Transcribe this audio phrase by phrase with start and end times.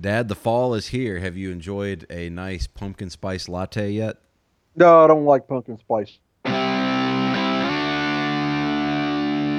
[0.00, 1.18] Dad, the fall is here.
[1.18, 4.18] Have you enjoyed a nice pumpkin spice latte yet?
[4.76, 6.20] No, I don't like pumpkin spice.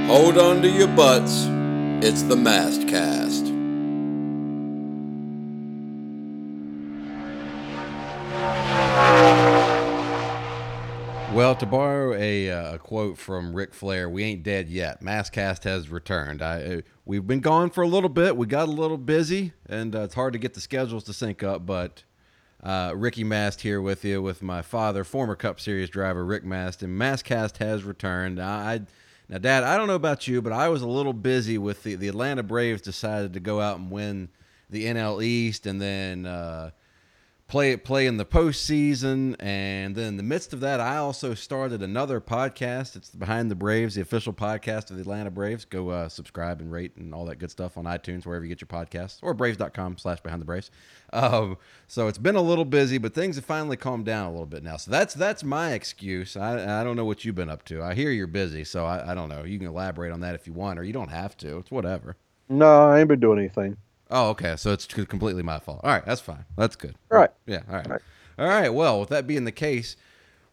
[0.07, 1.45] Hold on to your butts.
[2.01, 2.87] It's the Mast
[11.49, 15.01] Well, to borrow a, uh, a quote from Ric Flair, "We ain't dead yet.
[15.01, 16.43] Mast Cast has returned.
[16.43, 18.37] I, uh, we've been gone for a little bit.
[18.37, 21.41] We got a little busy, and uh, it's hard to get the schedules to sync
[21.41, 21.65] up.
[21.65, 22.03] But
[22.61, 26.83] uh, Ricky Mast here with you, with my father, former Cup Series driver Rick Mast,
[26.83, 28.39] and Mast Cast has returned.
[28.39, 28.81] I, I
[29.27, 31.95] now, Dad, I don't know about you, but I was a little busy with the
[31.95, 34.29] the Atlanta Braves decided to go out and win
[34.69, 36.69] the NL East, and then uh,
[37.49, 41.81] play play in the postseason, and then in the midst of that, I also started
[41.81, 42.95] another podcast.
[42.95, 45.65] It's Behind the Braves, the official podcast of the Atlanta Braves.
[45.65, 48.61] Go uh, subscribe and rate and all that good stuff on iTunes, wherever you get
[48.61, 50.71] your podcasts, or Braves.com slash Behind the Braves.
[51.11, 54.45] Um, so it's been a little busy, but things have finally calmed down a little
[54.45, 54.77] bit now.
[54.77, 56.37] So that's that's my excuse.
[56.37, 57.81] I I don't know what you've been up to.
[57.81, 59.43] I hear you're busy, so I, I don't know.
[59.43, 61.57] You can elaborate on that if you want, or you don't have to.
[61.57, 62.15] It's whatever.
[62.47, 63.77] No, I ain't been doing anything.
[64.09, 64.55] Oh, okay.
[64.55, 65.81] So it's completely my fault.
[65.83, 66.45] All right, that's fine.
[66.57, 66.95] That's good.
[67.11, 67.31] All right.
[67.45, 67.61] Yeah.
[67.69, 67.85] All right.
[67.85, 68.01] All right.
[68.39, 68.69] All right.
[68.69, 69.95] Well, with that being the case,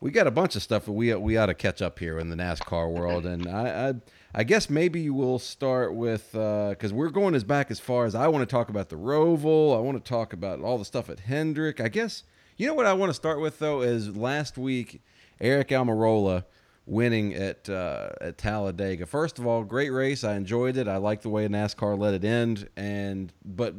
[0.01, 2.29] we got a bunch of stuff that we we ought to catch up here in
[2.29, 3.95] the NASCAR world, and I I,
[4.35, 8.15] I guess maybe we'll start with because uh, we're going as back as far as
[8.15, 9.77] I want to talk about the Roval.
[9.77, 11.81] I want to talk about all the stuff at Hendrick.
[11.81, 12.25] I guess
[12.57, 15.01] you know what I want to start with though is last week
[15.41, 16.45] Aric Almirola
[16.87, 19.07] winning at uh, at Talladega.
[19.07, 20.25] First of all, great race.
[20.25, 20.89] I enjoyed it.
[20.89, 23.75] I like the way NASCAR let it end, and but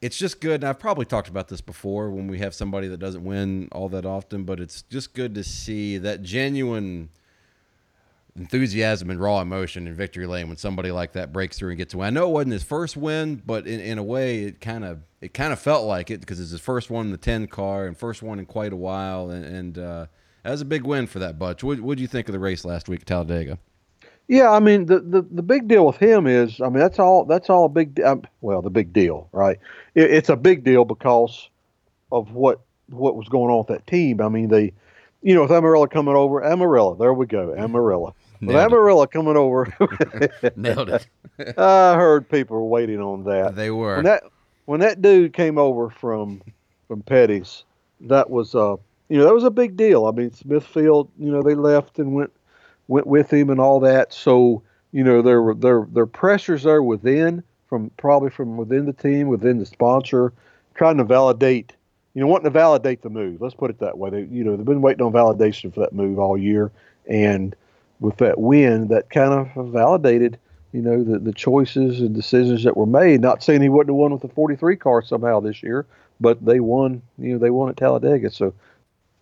[0.00, 0.62] it's just good.
[0.62, 3.88] And I've probably talked about this before when we have somebody that doesn't win all
[3.90, 7.10] that often, but it's just good to see that genuine
[8.36, 11.94] enthusiasm and raw emotion in victory lane when somebody like that breaks through and gets
[11.94, 12.06] a win.
[12.06, 15.00] I know it wasn't his first win, but in, in a way, it kind of
[15.20, 17.86] it kind of felt like it because it's his first one in the ten car
[17.86, 20.06] and first one in quite a while, and, and uh,
[20.42, 21.62] that was a big win for that Butch.
[21.62, 23.58] What what do you think of the race last week at Talladega?
[24.28, 27.24] Yeah, I mean the, the, the big deal with him is I mean that's all
[27.24, 29.58] that's all a big um, well the big deal right.
[29.94, 31.48] It, it's a big deal because
[32.12, 34.20] of what what was going on with that team.
[34.20, 34.72] I mean the
[35.22, 38.14] you know, with Almirola coming over, Almirola, there we go, Almirola.
[38.40, 39.66] With Almirola coming over,
[40.56, 41.06] nailed it.
[41.58, 43.54] I heard people were waiting on that.
[43.54, 44.22] They were when that
[44.64, 46.40] when that dude came over from
[46.88, 47.64] from Petty's.
[48.00, 48.76] That was uh
[49.10, 50.06] you know, that was a big deal.
[50.06, 52.32] I mean, Smithfield, you know, they left and went
[52.86, 54.12] went with him and all that.
[54.12, 54.62] So,
[54.92, 59.26] you know, there were there there pressures there within from probably from within the team,
[59.26, 60.32] within the sponsor,
[60.74, 61.72] trying to validate,
[62.14, 63.40] you know, wanting to validate the move.
[63.40, 64.10] Let's put it that way.
[64.10, 66.70] They, you know, they've been waiting on validation for that move all year,
[67.08, 67.54] and
[67.98, 70.38] with that win, that kind of validated,
[70.72, 73.20] you know, the the choices and decisions that were made.
[73.20, 75.84] Not saying he wouldn't have won with the 43 car somehow this year,
[76.20, 77.02] but they won.
[77.18, 78.30] You know, they won at Talladega.
[78.30, 78.54] So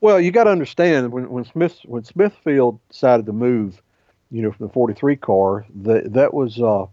[0.00, 3.82] well, you got to understand when when Smith when Smithfield decided to move,
[4.30, 6.86] you know, from the 43 car, that that was uh,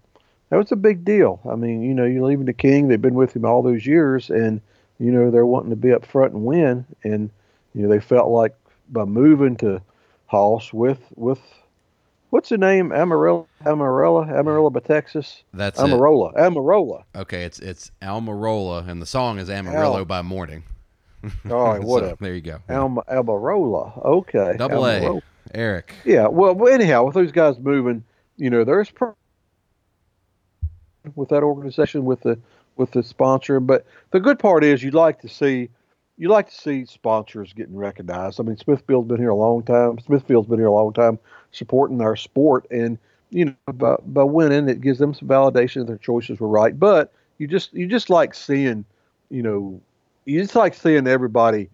[0.49, 1.39] that was a big deal.
[1.49, 4.29] I mean, you know, you're leaving the King; they've been with him all those years,
[4.29, 4.61] and
[4.99, 7.29] you know they're wanting to be up front and win, and
[7.73, 8.55] you know they felt like
[8.89, 9.81] by moving to
[10.27, 11.39] Haas with with
[12.29, 15.43] what's the name Amarilla Amarilla Amarilla by Texas.
[15.53, 16.37] That's Amarola it.
[16.37, 17.03] Amarola.
[17.16, 20.63] Okay, it's it's Almirola, and the song is Amarillo Al- by Morning.
[21.52, 22.12] All right, whatever.
[22.12, 22.59] so, there you go.
[22.69, 24.03] Alma Albarola.
[24.06, 24.56] Okay.
[24.58, 25.22] Double Almirola.
[25.53, 25.58] A.
[25.58, 25.90] Aric.
[26.03, 26.28] Yeah.
[26.28, 28.03] Well, anyhow, with those guys moving,
[28.38, 29.16] you know, there's pro-
[31.16, 32.40] with that organization with the
[32.75, 33.59] with the sponsor.
[33.59, 35.69] But the good part is you'd like to see
[36.18, 38.40] you like to see sponsors getting recognized.
[38.40, 40.00] I mean, Smithfield's been here a long time.
[40.00, 41.19] Smithfield's been here a long time
[41.52, 42.97] supporting our sport, and
[43.30, 46.78] you know, by, by winning, it gives them some validation that their choices were right.
[46.80, 48.85] But you just you just like seeing,
[49.30, 49.81] you know,
[50.25, 51.69] you just like seeing everybody.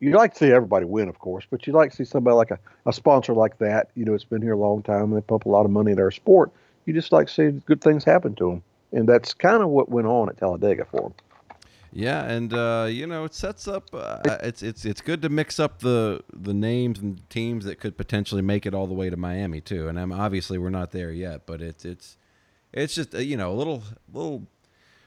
[0.00, 2.50] You like to see everybody win, of course, but you like to see somebody like
[2.50, 3.90] a, a sponsor like that.
[3.94, 5.04] You know, it's been here a long time.
[5.04, 6.50] And they pump a lot of money into our sport.
[6.84, 8.62] You just like to see good things happen to them,
[8.92, 11.14] and that's kind of what went on at Talladega for them.
[11.96, 13.88] Yeah, and uh, you know it sets up.
[13.94, 17.96] Uh, it's it's it's good to mix up the the names and teams that could
[17.96, 19.86] potentially make it all the way to Miami too.
[19.88, 22.16] And I'm, obviously we're not there yet, but it's it's
[22.72, 24.48] it's just uh, you know a little little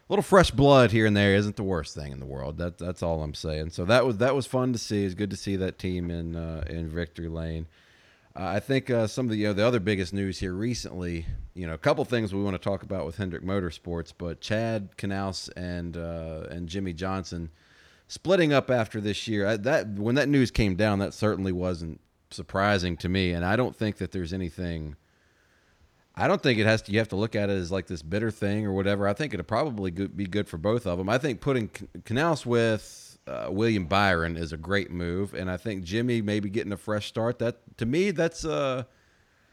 [0.10, 2.58] little fresh blood here and there isn't the worst thing in the world.
[2.58, 3.72] That that's all I'm saying.
[3.72, 5.06] So that was that was fun to see.
[5.06, 7.68] It's good to see that team in uh, in victory lane.
[8.36, 11.26] Uh, I think uh, some of the you know, the other biggest news here recently,
[11.56, 14.96] you know, a couple things we want to talk about with Hendrick Motorsports, but Chad
[14.98, 17.50] Knaus and uh, and Jimmie Johnson
[18.08, 19.48] splitting up after this year.
[19.48, 22.00] I, that when that news came down, that certainly wasn't
[22.30, 24.96] surprising to me, and I don't think that there's anything
[26.20, 26.92] I don't think it has to.
[26.92, 29.08] You have to look at it as like this bitter thing or whatever.
[29.08, 31.10] I think it'd probably be good for both of them.
[31.10, 35.84] I think putting Knaus with uh, William Byron is a great move, and I think
[35.84, 37.38] Jimmie maybe getting a fresh start.
[37.38, 38.88] That to me, that's a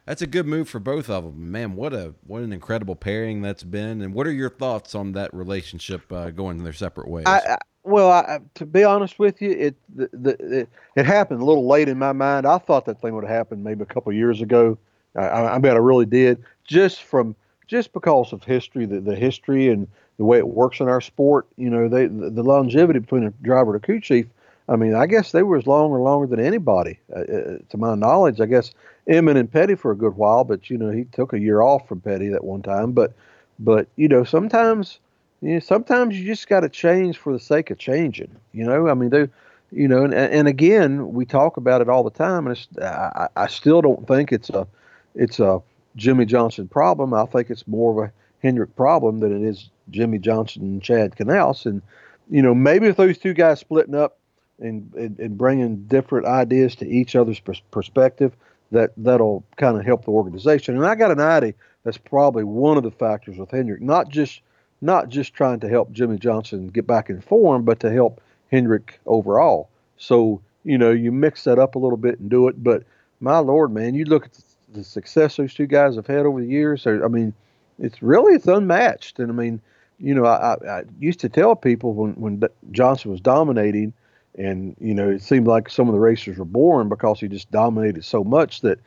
[0.07, 1.53] that's a good move for both of them.
[1.53, 4.01] Man, what a what an incredible pairing that's been.
[4.01, 7.27] And what are your thoughts on that relationship uh, going their separate ways?
[7.27, 11.43] I, I, well, I, to be honest with you, it the, the, it, it happened
[11.43, 12.47] a little late in my mind.
[12.47, 14.79] I thought that thing would have happened maybe a couple years ago.
[15.17, 17.35] I, I mean, I really did, just from
[17.67, 19.89] just because of history, the, the history and
[20.19, 21.47] the way it works in our sport.
[21.57, 24.27] You know, they the, the longevity between a driver and a crew chief.
[24.69, 27.77] I mean, I guess they were as long or longer than anybody, uh, uh, to
[27.77, 28.41] my knowledge.
[28.41, 28.73] I guess
[29.07, 31.87] Inman and Petty for a good while, but you know, he took a year off
[31.87, 32.93] from Petty that one time.
[32.93, 33.13] But,
[33.59, 35.01] but you know, sometimes
[35.43, 38.35] you know, sometimes you just got to change for the sake of changing.
[38.53, 39.29] You know, I mean, they,
[39.71, 43.47] you know, and, and again, we talk about it all the time, and I, I
[43.49, 44.67] still don't think it's a,
[45.15, 45.61] it's a
[45.97, 47.15] Jimmie Johnson problem.
[47.15, 48.13] I think it's more of a
[48.43, 51.67] Hendrick problem than it is Jimmie Johnson and Chad Knaus.
[51.67, 51.83] And
[52.31, 54.19] you know, maybe if those two guys splitting up
[54.59, 58.35] and and, and bringing different ideas to each other's pers- perspective,
[58.71, 60.77] that that'll kind of help the organization.
[60.77, 61.55] And I got an idea
[61.85, 64.41] that's probably one of the factors with Hendrick, not just
[64.81, 68.21] not just trying to help Jimmie Johnson get back in form, but to help
[68.51, 69.71] Hendrick overall.
[69.97, 72.63] So, you know, you mix that up a little bit and do it.
[72.63, 72.85] But
[73.21, 74.43] my Lord, man, you look at the
[74.83, 76.87] success those two guys have had over the years.
[76.87, 77.33] I mean,
[77.79, 79.19] it's really it's unmatched.
[79.19, 79.61] And I mean,
[79.99, 82.43] you know, I, I used to tell people when when
[82.73, 83.93] Johnson was dominating,
[84.37, 87.51] and you know, it seemed like some of the racers were boring because he just
[87.51, 88.81] dominated so much that,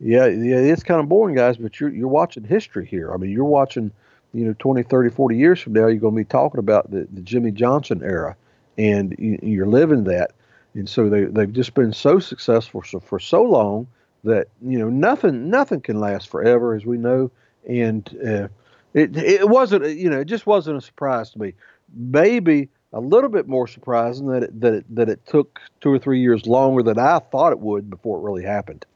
[0.00, 1.58] yeah, yeah, it's kind of boring, guys.
[1.58, 3.12] But you're you're watching history here.
[3.12, 3.90] I mean, you're watching
[4.34, 7.06] you know 20 30 40 years from now you're going to be talking about the,
[7.12, 8.36] the jimmie johnson era
[8.76, 10.32] and you, are living that
[10.74, 13.86] and so they, they've just been so successful for, for so long
[14.24, 17.30] that you know nothing nothing can last forever as we know
[17.68, 18.48] and uh,
[18.94, 21.52] it, it wasn't you know it just wasn't a surprise to me
[21.94, 25.98] maybe a little bit more surprising that it, that it, that it took two or
[25.98, 28.86] three years longer than I thought it would before it really happened.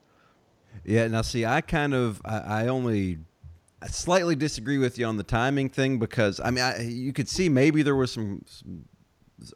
[0.85, 3.19] Yeah, now see, I kind of I, I only
[3.83, 7.29] I slightly disagree with you on the timing thing because I mean I, you could
[7.29, 8.85] see maybe there was some, some,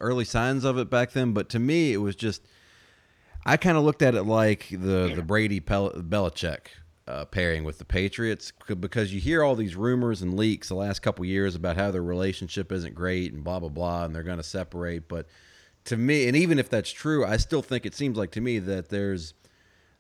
[0.01, 2.43] early signs of it back then, but to me it was just
[3.45, 6.67] I kind of looked at it like the the Brady Belichick
[7.09, 11.01] uh, pairing with the Patriots because you hear all these rumors and leaks the last
[11.01, 14.37] couple years about how their relationship isn't great and blah blah blah and they're going
[14.37, 15.27] to separate, but
[15.85, 18.59] to me and even if that's true, I still think it seems like to me
[18.61, 19.35] that there's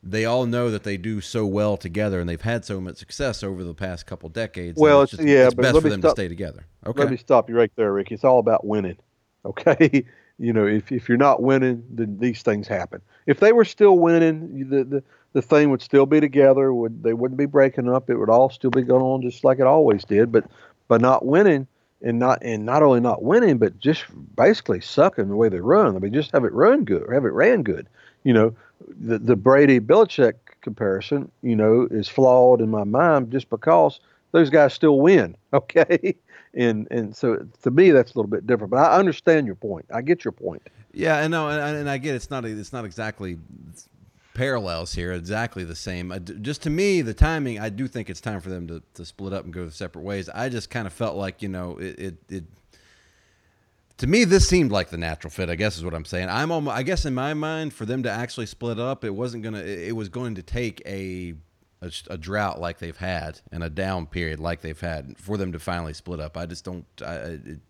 [0.02, 3.42] they all know that they do so well together and they've had so much success
[3.42, 4.78] over the past couple decades.
[4.78, 6.66] Well, it's, just, yeah, it's but best for them stop, to stay together.
[6.84, 7.02] Okay.
[7.02, 8.10] Let me stop you right there, Rick.
[8.10, 8.96] It's all about winning.
[9.44, 10.04] Okay.
[10.42, 13.00] You know, if, if you're not winning, then these things happen.
[13.26, 15.04] If they were still winning, the, the,
[15.34, 16.74] the thing would still be together.
[16.74, 18.10] Would they wouldn't be breaking up?
[18.10, 20.32] It would all still be going on just like it always did.
[20.32, 20.44] But
[20.88, 21.68] by not winning
[22.02, 24.04] and not and not only not winning, but just
[24.34, 25.94] basically sucking the way they run.
[25.94, 27.86] I mean, just have it run good, have it ran good.
[28.24, 28.56] You know,
[29.00, 34.00] the the Brady Belichick comparison, you know, is flawed in my mind just because
[34.32, 35.36] those guys still win.
[35.54, 36.16] Okay.
[36.54, 39.87] And and so to me that's a little bit different, but I understand your point.
[39.93, 40.62] I get your point.
[40.93, 43.38] Yeah, I know, and, and I get it's not it's not exactly
[44.34, 46.12] parallels here, exactly the same.
[46.43, 49.32] just to me, the timing, I do think it's time for them to, to split
[49.32, 50.28] up and go separate ways.
[50.28, 52.44] I just kind of felt like you know it, it, it
[54.02, 55.48] to me, this seemed like the natural fit.
[55.48, 56.29] I guess is what I'm saying.
[56.29, 59.44] I'm almost, I guess in my mind, for them to actually split up, it wasn't
[59.44, 59.60] gonna.
[59.60, 61.34] It was going to take a,
[61.82, 65.53] a, a drought like they've had and a down period like they've had for them
[65.53, 66.36] to finally split up.
[66.36, 66.86] I just don't.
[67.05, 67.60] I, it,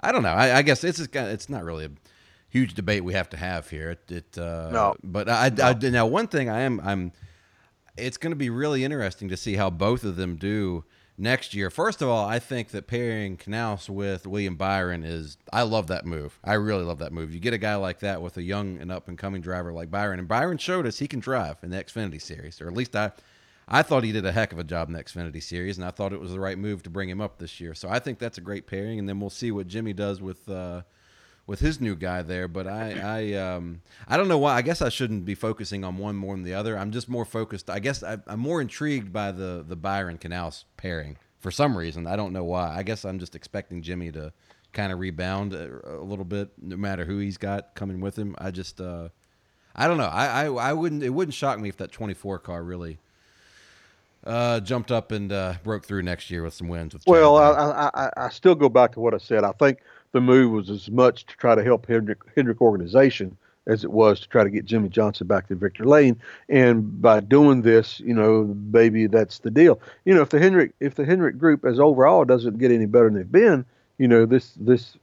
[0.00, 0.30] I don't know.
[0.30, 1.90] I, I guess it's just, it's not really a
[2.48, 3.90] huge debate we have to have here.
[3.90, 4.96] It, it uh, no.
[5.02, 5.64] But I, no.
[5.64, 7.12] I, now one thing I am I'm.
[7.96, 10.84] It's going to be really interesting to see how both of them do
[11.18, 11.68] next year.
[11.68, 16.06] First of all, I think that pairing Knaus with William Byron is I love that
[16.06, 16.38] move.
[16.42, 17.34] I really love that move.
[17.34, 19.90] You get a guy like that with a young and up and coming driver like
[19.90, 22.96] Byron, and Byron showed us he can drive in the Xfinity series, or at least
[22.96, 23.12] I
[23.72, 25.92] I thought he did a heck of a job in the Xfinity series, and I
[25.92, 27.72] thought it was the right move to bring him up this year.
[27.72, 30.48] So I think that's a great pairing, and then we'll see what Jimmie does with
[30.48, 30.82] uh,
[31.46, 32.48] with his new guy there.
[32.48, 34.56] But I, I, um, I don't know why.
[34.56, 36.76] I guess I shouldn't be focusing on one more than the other.
[36.76, 37.70] I'm just more focused.
[37.70, 42.08] I guess I, am more intrigued by the the Byron Knaus pairing for some reason.
[42.08, 42.74] I don't know why.
[42.76, 44.32] I guess I'm just expecting Jimmie to
[44.72, 48.36] kind of rebound a, a, little bit, no matter who he's got coming with him.
[48.38, 49.08] I just, uh,
[49.74, 50.04] I don't know.
[50.04, 51.04] I, I, I wouldn't.
[51.04, 52.98] It wouldn't shock me if that 24 car really.
[54.22, 56.92] Uh, jumped up and uh, broke through next year with some wins.
[56.92, 59.44] With well, I, I, I still go back to what I said.
[59.44, 59.78] I think
[60.12, 63.36] the move was as much to try to help Hendrick, Hendrick organization
[63.66, 66.20] as it was to try to get Jimmie Johnson back to Victor Lane.
[66.48, 69.80] And by doing this, you know, maybe that's the deal.
[70.04, 73.06] You know, if the Hendrick if the Hendrick group as overall doesn't get any better
[73.06, 73.64] than they've been,
[73.98, 74.96] you know, this this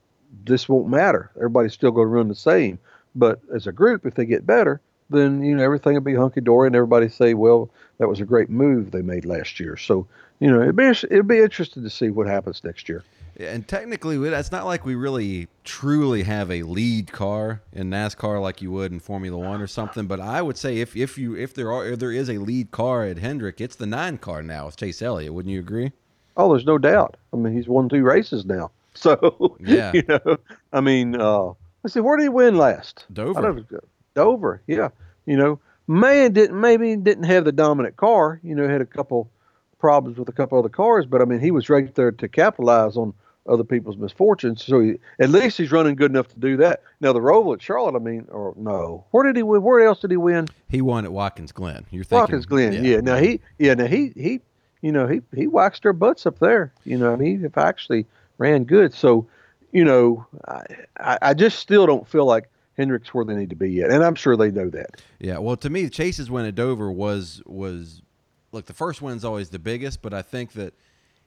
[0.44, 1.30] this won't matter.
[1.36, 2.78] Everybody's still going to run the same.
[3.14, 4.80] But as a group, if they get better,
[5.10, 8.24] then you know everything will be hunky dory, and everybody say, "Well, that was a
[8.24, 10.06] great move they made last year." So
[10.40, 13.04] you know, it'd be it'd be interesting to see what happens next year.
[13.40, 18.60] And technically, it's not like we really truly have a lead car in NASCAR like
[18.60, 20.06] you would in Formula One or something.
[20.06, 22.72] But I would say if, if you if there are if there is a lead
[22.72, 25.32] car at Hendrick, it's the nine car now with Chase Elliott.
[25.32, 25.92] Wouldn't you agree?
[26.36, 27.16] Oh, there's no doubt.
[27.32, 28.70] I mean, he's won two races now.
[28.94, 30.38] So yeah, you know,
[30.72, 31.52] I mean, uh,
[31.84, 33.04] let's see, where did he win last?
[33.12, 33.64] Dover.
[34.18, 34.88] Dover, yeah.
[35.26, 38.40] You know, man didn't maybe didn't have the dominant car.
[38.42, 39.30] You know, had a couple
[39.78, 42.96] problems with a couple other cars, but I mean, he was right there to capitalize
[42.96, 43.14] on
[43.48, 44.64] other people's misfortunes.
[44.64, 46.82] So he, at least he's running good enough to do that.
[47.00, 49.62] Now the Roval at Charlotte, I mean, or no, where did he win?
[49.62, 50.48] Where else did he win?
[50.68, 51.86] He won at Watkins Glen.
[51.90, 52.80] You're thinking Watkins Glen, yeah.
[52.80, 53.00] yeah.
[53.00, 54.40] Now he, yeah, now he, he,
[54.82, 56.72] you know, he he waxed their butts up there.
[56.84, 58.04] You know, he if actually
[58.38, 58.92] ran good.
[58.94, 59.28] So,
[59.70, 60.26] you know,
[60.98, 64.04] I I just still don't feel like Hendrick's where they need to be yet, and
[64.04, 65.02] I'm sure they know that.
[65.18, 68.02] Yeah, well, to me, Chase's win at Dover was was
[68.52, 70.72] look the first win's always the biggest, but I think that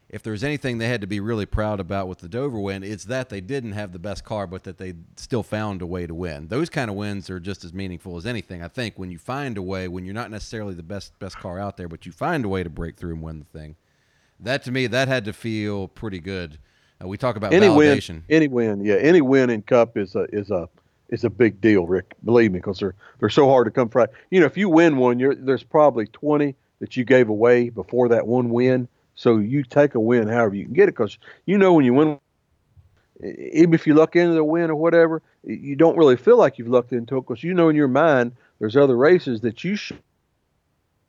[0.09, 3.05] if there's anything they had to be really proud about with the Dover win, it's
[3.05, 6.13] that they didn't have the best car, but that they still found a way to
[6.13, 6.47] win.
[6.47, 8.63] Those kind of wins are just as meaningful as anything.
[8.63, 11.59] I think when you find a way, when you're not necessarily the best best car
[11.59, 13.75] out there, but you find a way to break through and win the thing.
[14.39, 16.59] That to me, that had to feel pretty good.
[17.03, 18.09] Uh, we talk about any validation.
[18.09, 20.69] Win, any win, yeah, any win in Cup is a is a
[21.11, 22.15] is a big deal, Rick.
[22.23, 24.07] Believe me, because they're they're so hard to come from.
[24.31, 28.27] You know, if you win one, there's probably 20 that you gave away before that
[28.27, 31.73] one win so you take a win however you can get it because you know
[31.73, 32.19] when you win,
[33.23, 36.67] even if you luck into the win or whatever, you don't really feel like you've
[36.69, 39.99] lucked into it because you know in your mind there's other races that you should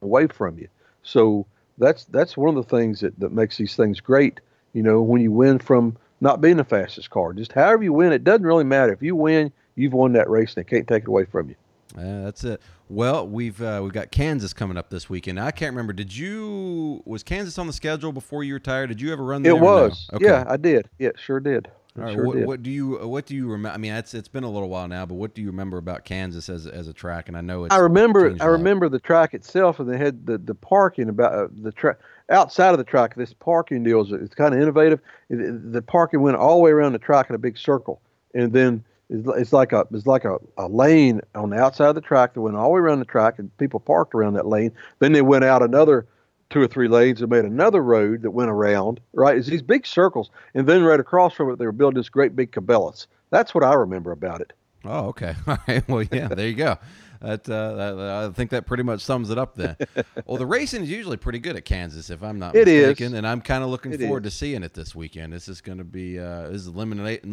[0.02, 0.68] away from you.
[1.02, 1.46] So
[1.78, 4.40] that's that's one of the things that, that makes these things great.
[4.74, 8.12] You know, when you win from not being the fastest car, just however you win,
[8.12, 8.92] it doesn't really matter.
[8.92, 11.56] If you win, you've won that race, and they can't take it away from you.
[11.96, 12.60] Yeah, that's it.
[12.88, 15.38] Well, we've uh, we've got Kansas coming up this weekend.
[15.40, 15.92] I can't remember.
[15.92, 18.88] Did you was Kansas on the schedule before you retired?
[18.88, 19.52] Did you ever run there?
[19.52, 20.08] It was.
[20.12, 20.16] No?
[20.16, 20.26] Okay.
[20.26, 20.88] Yeah, I did.
[20.98, 21.68] Yeah, sure did.
[21.98, 22.14] All right.
[22.14, 22.46] Sure what, did.
[22.46, 23.74] what, do you what do you remember?
[23.74, 26.04] I mean, it's it's been a little while now, but what do you remember about
[26.04, 27.28] Kansas as as a track?
[27.28, 27.74] And I know it's.
[27.74, 28.34] I remember.
[28.40, 31.98] I remember the track itself, and they had the the parking about uh, the track
[32.30, 33.14] outside of the track.
[33.14, 35.00] This parking deal is it's kind of innovative.
[35.28, 38.00] It, the parking went all the way around the track in a big circle,
[38.34, 42.00] and then it's like a it's like a, a lane on the outside of the
[42.00, 44.72] track that went all the way around the track, and people parked around that lane.
[44.98, 46.06] Then they went out another
[46.50, 49.00] two or three lanes and made another road that went around.
[49.12, 52.08] Right, it's these big circles, and then right across from it, they were building this
[52.08, 53.06] great big Cabela's.
[53.30, 54.52] That's what I remember about it.
[54.84, 55.34] Oh, okay.
[55.46, 55.88] All right.
[55.88, 56.28] Well, yeah.
[56.28, 56.78] There you go.
[57.20, 59.54] That, uh, that, I think that pretty much sums it up.
[59.54, 59.76] Then,
[60.26, 63.18] well, the racing is usually pretty good at Kansas, if I'm not it mistaken, is.
[63.18, 64.32] and I'm kind of looking it forward is.
[64.32, 65.32] to seeing it this weekend.
[65.32, 67.24] This is going to be uh, this is eliminate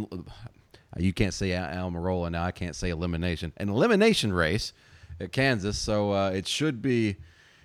[0.98, 2.43] you can't say Almirola now.
[2.43, 3.53] I can't say elimination.
[3.58, 4.74] An elimination race
[5.19, 7.17] at Kansas, so uh, it should be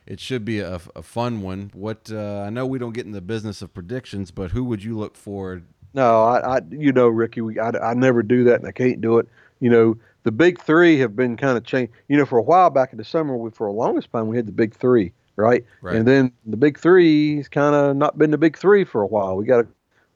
[0.07, 1.71] it should be a, a fun one.
[1.73, 4.85] What uh, I know we don't get in the business of predictions, but who would
[4.85, 5.62] you look for?
[5.95, 9.00] No, I, I you know, Ricky, we, I, I never do that, and I can't
[9.00, 9.28] do it.
[9.61, 11.93] You know, the big three have been kind of changed.
[12.09, 14.37] You know, for a while back in the summer, we for a longest time we
[14.37, 15.64] had the big three, right?
[15.81, 15.97] Right.
[15.97, 19.37] And then the big three's kind of not been the big three for a while.
[19.37, 19.66] We got a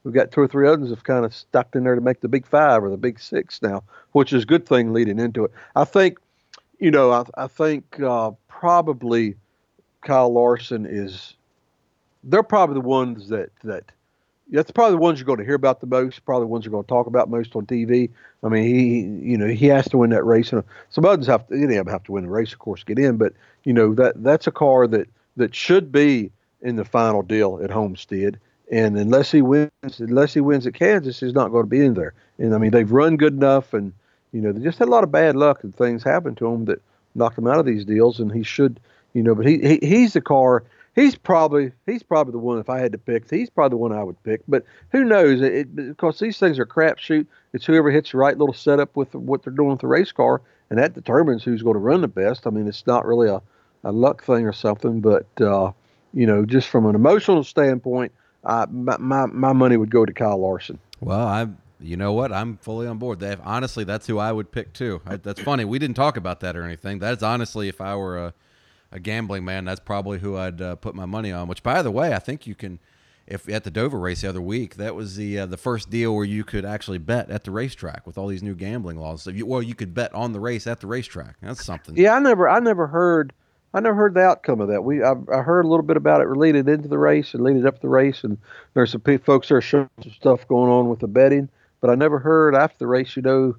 [0.05, 2.29] we've got two or three others have kind of stuck in there to make the
[2.29, 5.53] big five or the big six now, which is a good thing leading into it.
[5.77, 6.19] I think,
[6.79, 9.35] you know, I, I think uh, probably
[10.03, 11.35] Kyle Larson is.
[12.25, 13.85] They're probably the ones that that.
[14.51, 16.25] That's probably the ones you're going to hear about the most.
[16.25, 18.09] Probably the ones you're going to talk about most on TV.
[18.43, 20.51] I mean, he, you know, he has to win that race.
[20.55, 23.19] And some others have to, they have to win the race, of course, get in.
[23.19, 26.31] But you know, that that's a car that that should be
[26.63, 31.21] in the final deal at Homestead and unless he wins, unless he wins at Kansas,
[31.21, 32.15] he's not going to be in there.
[32.39, 33.93] And I mean, they've run good enough, and
[34.33, 36.67] you know, they just had a lot of bad luck and things happened to him
[36.67, 36.83] that
[37.15, 38.21] knocked him out of these deals.
[38.21, 38.79] And he should,
[39.15, 40.65] you know, but he, he he's the car.
[40.95, 42.59] He's probably he's probably the one.
[42.59, 44.43] If I had to pick, he's probably the one I would pick.
[44.49, 45.41] But who knows?
[45.41, 47.27] It, because these things are crapshoot.
[47.55, 50.43] It's whoever hits the right little setup with what they're doing with the race car,
[50.69, 52.47] and that determines who's going to run the best.
[52.47, 53.41] I mean, it's not really a,
[53.85, 55.73] a luck thing or something, but uh,
[56.13, 58.13] you know, just from an emotional standpoint
[58.45, 60.79] uh, my, my money would go to Kyle Larson.
[61.01, 61.49] Well, I
[61.81, 62.33] you know what?
[62.33, 63.21] I'm fully on board.
[63.21, 65.01] That honestly, that's who I would pick too.
[65.07, 65.65] I, that's funny.
[65.65, 66.99] We didn't talk about that or anything.
[66.99, 68.35] That's honestly, if I were a,
[68.91, 71.47] a gambling man, that's probably who I'd uh, put my money on.
[71.47, 72.81] Which, by the way, I think you can.
[73.29, 76.15] if at the Dover race the other week, that was the uh, the first deal
[76.17, 79.23] where you could actually bet at the racetrack with all these new gambling laws.
[79.23, 81.37] So you, well, you could bet on the race at the racetrack.
[81.43, 81.97] That's something.
[81.97, 83.33] Yeah, I never, I never heard,
[83.79, 84.83] I never heard the outcome of that.
[84.83, 87.65] We, I, I heard a little bit about it related into the race and leading
[87.65, 88.37] up the race, and
[88.75, 91.49] there's some folks there showing some stuff going on with the betting,
[91.81, 93.57] but I never heard after the race, you know,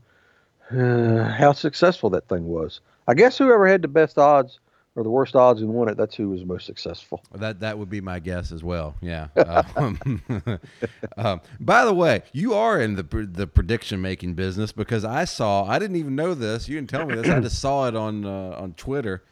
[0.72, 2.82] uh, how successful that thing was.
[3.08, 4.60] I guess whoever had the best odds
[4.98, 7.24] or the worst odds and won it, that's who was most successful.
[7.34, 8.96] That that would be my guess as well.
[9.02, 9.30] Yeah.
[9.78, 10.22] Um,
[11.18, 15.64] um, by the way, you are in the the prediction making business because I saw
[15.64, 16.68] I didn't even know this.
[16.68, 17.30] You didn't tell me this.
[17.30, 19.24] I just saw it on uh, on Twitter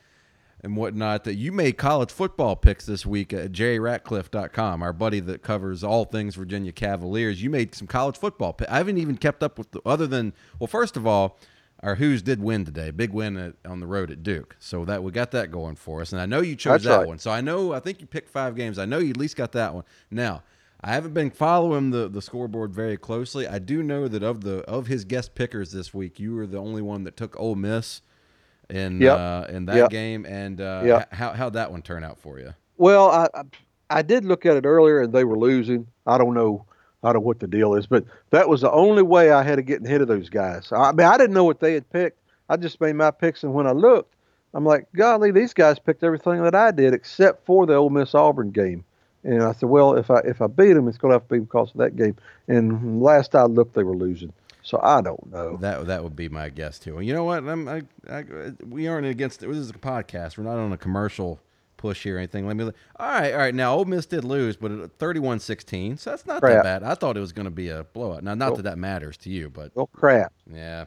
[0.61, 5.43] and whatnot that you made college football picks this week at jerryratcliffe.com, our buddy that
[5.43, 7.41] covers all things Virginia Cavaliers.
[7.41, 8.71] You made some college football picks.
[8.71, 11.37] I haven't even kept up with the other than well, first of all,
[11.83, 14.55] our Hoos did win today, big win at, on the road at Duke.
[14.59, 16.97] So that we got that going for us, and I know you chose That's that
[16.97, 17.07] right.
[17.07, 17.19] one.
[17.19, 18.79] So I know I think you picked five games.
[18.79, 19.83] I know you at least got that one.
[20.09, 20.41] Now
[20.81, 23.47] I haven't been following the the scoreboard very closely.
[23.47, 26.57] I do know that of the of his guest pickers this week, you were the
[26.57, 28.01] only one that took Ole Miss
[28.69, 29.17] in Yep.
[29.17, 29.89] uh, in that Yep.
[29.89, 30.25] game.
[30.25, 31.13] And uh, Yep.
[31.13, 32.53] how how'd that one turn out for you?
[32.77, 33.27] Well, I,
[33.89, 35.87] I did look at it earlier, and they were losing.
[36.05, 36.65] I don't know,
[37.03, 39.59] I don't know what the deal is, but that was the only way I had
[39.59, 40.71] of getting ahead of those guys.
[40.71, 42.19] I mean, I didn't know what they had picked.
[42.49, 44.13] I just made my picks, and when I looked,
[44.53, 48.13] I'm like, golly, these guys picked everything that I did except for the Ole Miss
[48.15, 48.83] Auburn game.
[49.23, 51.33] And I said, well, if I if I beat them, it's going to have to
[51.33, 52.15] be because of that game.
[52.47, 54.31] And last I looked, they were losing.
[54.67, 55.55] So I don't know.
[55.61, 56.99] That that would be my guess too.
[56.99, 57.47] You know what?
[57.47, 58.25] I'm, I, I,
[58.65, 59.39] we aren't against.
[59.39, 60.37] This is a podcast.
[60.37, 61.39] We're not on a commercial
[61.77, 62.45] push here or anything.
[62.45, 62.65] Let me.
[62.65, 63.55] All right, all right.
[63.55, 66.83] Now, Ole Miss did lose, but at 31-16, so that's not that bad.
[66.83, 68.25] I thought it was going to be a blowout.
[68.25, 70.33] Now, not that that matters to you, but Well, crap.
[70.53, 70.83] yeah.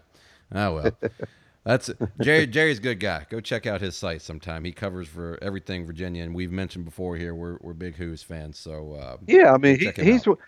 [0.55, 0.93] Oh well.
[1.65, 2.47] That's Jerry.
[2.47, 3.27] Jerry's a good guy.
[3.31, 4.65] Go check out his site sometime.
[4.65, 8.59] He covers for everything Virginia, and we've mentioned before here we're we're big Hoos fans.
[8.59, 10.39] So uh, Yeah, I mean, he, he's out.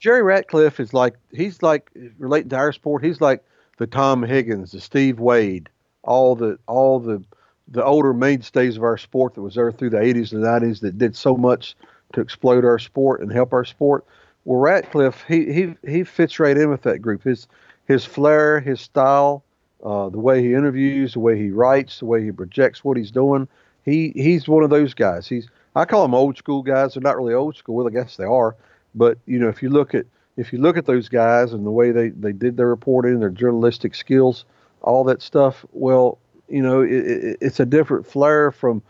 [0.00, 3.04] Jerry Ratcliffe is like he's like relating to our sport.
[3.04, 3.44] He's like
[3.76, 5.66] the Tom Higgins, the Steve Waid,
[6.02, 7.22] all the all the
[7.68, 10.98] the older mainstays of our sport that was there through the 80s and 90s that
[10.98, 11.76] did so much
[12.14, 14.04] to explode our sport and help our sport.
[14.44, 17.22] Well, Ratcliffe, he he he fits right in with that group.
[17.22, 17.46] His
[17.86, 19.44] his flair, his style,
[19.84, 23.10] uh, the way he interviews, the way he writes, the way he projects what he's
[23.10, 23.46] doing.
[23.84, 25.28] He he's one of those guys.
[25.28, 26.94] He's I call them old school guys.
[26.94, 27.76] They're not really old school.
[27.76, 28.56] Well, I guess they are.
[28.94, 31.70] But you know, if you look at if you look at those guys and the
[31.70, 34.44] way they they did their reporting, their journalistic skills,
[34.82, 38.82] all that stuff, well, you know, it, it, it's a different flair from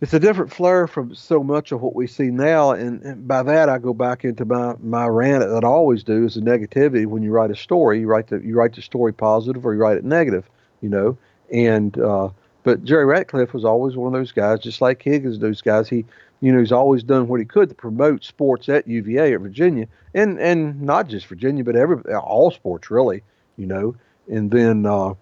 [0.00, 2.70] it's a different flair from so much of what we see now.
[2.70, 6.24] And, and by that, I go back into my my rant that I always do
[6.24, 7.06] is the negativity.
[7.06, 9.80] When you write a story, you write the you write the story positive or you
[9.80, 10.48] write it negative.
[10.80, 11.18] You know,
[11.52, 12.30] and uh,
[12.62, 15.38] but Jerry Ratcliffe was always one of those guys, just like Higgins.
[15.38, 16.06] Those guys, he
[16.40, 19.86] you know he's always done what he could to promote sports at UVA or Virginia,
[20.14, 23.22] and and not just Virginia, but every all sports really.
[23.56, 23.96] You know,
[24.28, 24.86] and then.
[24.86, 25.14] Uh,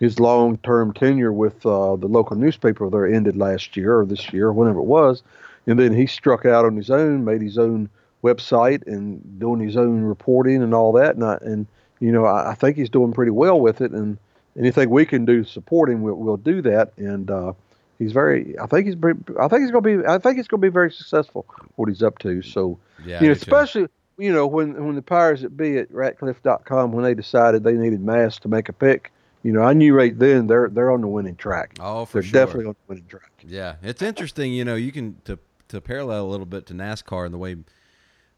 [0.00, 4.46] his long-term tenure with uh, the local newspaper there ended last year or this year,
[4.46, 5.24] or whenever it was,
[5.66, 7.90] and then he struck out on his own, made his own
[8.24, 11.14] website and doing his own reporting and all that.
[11.14, 11.66] And, I, and
[12.00, 13.92] you know, I, I think he's doing pretty well with it.
[13.92, 14.18] And
[14.58, 16.92] anything we can do to support him, we'll, we'll do that.
[16.96, 17.52] And uh,
[17.98, 18.96] he's very, I think he's,
[19.40, 21.88] I think he's going to be, I think he's going to be very successful what
[21.88, 22.42] he's up to.
[22.42, 23.42] So, yeah, you know, me too.
[23.42, 27.74] especially you know when when the powers that be at Ratcliffe.com when they decided they
[27.74, 31.00] needed mass to make a pick, you know, I knew right then they're they're on
[31.00, 31.76] the winning track.
[31.80, 32.40] oh for They're sure.
[32.46, 33.30] definitely on the winning track.
[33.46, 34.52] Yeah, it's interesting.
[34.52, 37.56] You know, you can to to parallel a little bit to NASCAR and the way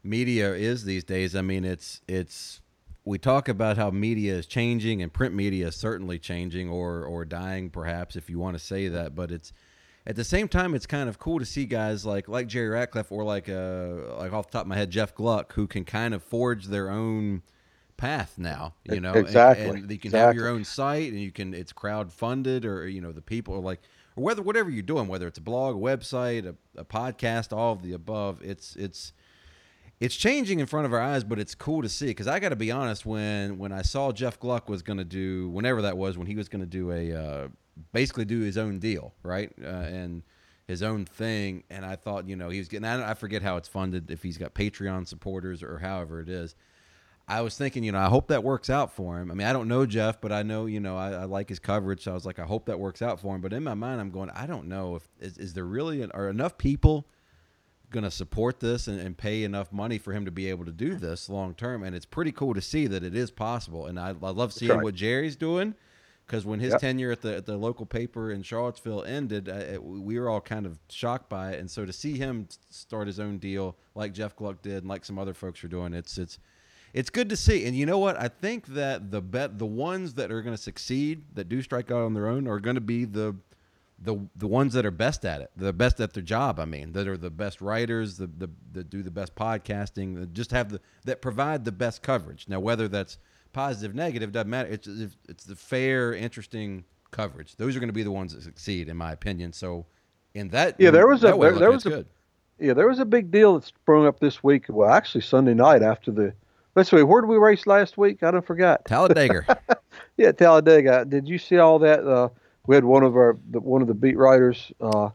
[0.03, 1.35] media is these days.
[1.35, 2.61] I mean, it's it's
[3.03, 7.25] we talk about how media is changing and print media is certainly changing or or
[7.25, 9.15] dying, perhaps if you want to say that.
[9.15, 9.53] But it's
[10.05, 13.11] at the same time, it's kind of cool to see guys like like Jerry Ratcliffe
[13.11, 16.13] or like uh like off the top of my head Jeff Gluck who can kind
[16.13, 17.41] of forge their own
[17.97, 21.31] path now you know and- Exactly, and, you can have your own site and you
[21.31, 23.79] can it's crowd funded or you know the people are like
[24.15, 27.73] or whether whatever you're doing whether it's a blog a website a, a podcast all
[27.73, 29.13] of the above it's it's
[30.01, 32.49] it's changing in front of our eyes but it's cool to see because i got
[32.49, 35.95] to be honest when when i saw jeff gluck was going to do whenever that
[35.95, 37.47] was when he was going to do a uh,
[37.93, 40.23] basically do his own deal right uh, and
[40.67, 43.55] his own thing and i thought you know he was getting I, I forget how
[43.55, 46.55] it's funded if he's got patreon supporters or however it is
[47.27, 49.31] I was thinking, you know, I hope that works out for him.
[49.31, 51.59] I mean, I don't know Jeff, but I know, you know, I, I like his
[51.59, 52.03] coverage.
[52.03, 53.39] So I was like, I hope that works out for him.
[53.39, 56.29] But in my mind, I'm going, I don't know if is, is there really are
[56.29, 57.05] enough people
[57.91, 60.71] going to support this and, and pay enough money for him to be able to
[60.71, 61.83] do this long term.
[61.83, 63.85] And it's pretty cool to see that it is possible.
[63.85, 64.83] And I, I love seeing right.
[64.83, 65.75] what Jerry's doing
[66.25, 66.81] because when his Yep.
[66.81, 70.39] tenure at the at the local paper in Charlottesville ended, uh, it, we were all
[70.41, 71.59] kind of shocked by it.
[71.59, 75.03] And so to see him start his own deal like Jeff Gluck did, and like
[75.03, 76.39] some other folks are doing, it's it's
[76.93, 77.65] it's good to see.
[77.65, 78.17] And you know what?
[78.17, 81.91] I think that the bet the ones that are going to succeed that do strike
[81.91, 83.35] out on their own are going to be the
[84.03, 86.59] the the ones that are best at it, the best at their job.
[86.59, 90.33] I mean, that are the best writers, the the that do the best podcasting, that
[90.33, 92.45] just have the that provide the best coverage.
[92.47, 93.17] Now, whether that's
[93.53, 94.69] positive, negative, doesn't matter.
[94.69, 97.55] It's it's it's the fair, interesting coverage.
[97.57, 99.53] Those are going to be the ones that succeed, in my opinion.
[99.53, 99.85] So,
[100.33, 102.05] in that Yeah, there was a- there- there was a- good.
[102.59, 104.65] Yeah, there was a big deal that sprung up this week.
[104.69, 106.33] Well, actually Sunday night after the.
[106.75, 108.23] Let's see, where did we race last week?
[108.23, 108.85] I don't forgot.
[108.85, 109.59] Talladega.
[110.17, 111.03] Yeah, Talladega.
[111.05, 112.05] Did you see all that?
[112.05, 112.29] Uh,
[112.67, 115.09] we had one of our the, one of the beat writers uh,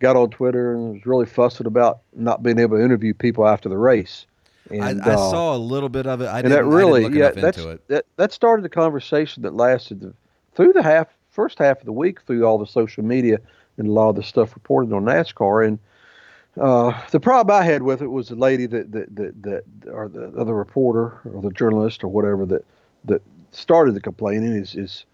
[0.00, 3.68] got on Twitter and was really fussing about not being able to interview people after
[3.68, 4.26] the race.
[4.70, 6.26] And, I, I uh, saw a little bit of it.
[6.26, 7.86] I and didn't, that really, yeah, that's into it.
[7.88, 10.14] that that started the conversation that lasted the,
[10.54, 13.38] through the half first half of the week through all the social media
[13.76, 15.66] and a lot of the stuff reported on NASCAR.
[15.66, 15.78] And
[16.58, 20.08] uh, the problem I had with it was the lady that that that, that or
[20.08, 22.64] the other reporter or the journalist or whatever that
[23.04, 25.04] that started the complaining is is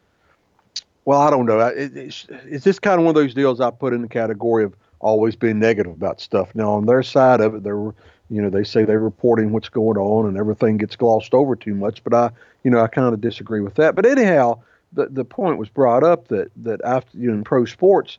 [1.04, 1.60] well, I don't know.
[1.60, 4.64] It, it's, it's just kind of one of those deals I put in the category
[4.64, 6.54] of always being negative about stuff.
[6.54, 7.92] Now, on their side of it, they're,
[8.30, 11.74] you know, they say they're reporting what's going on and everything gets glossed over too
[11.74, 12.02] much.
[12.04, 12.30] But I,
[12.62, 13.94] you know, I kind of disagree with that.
[13.94, 14.60] But anyhow,
[14.92, 18.18] the the point was brought up that that after you know in pro sports,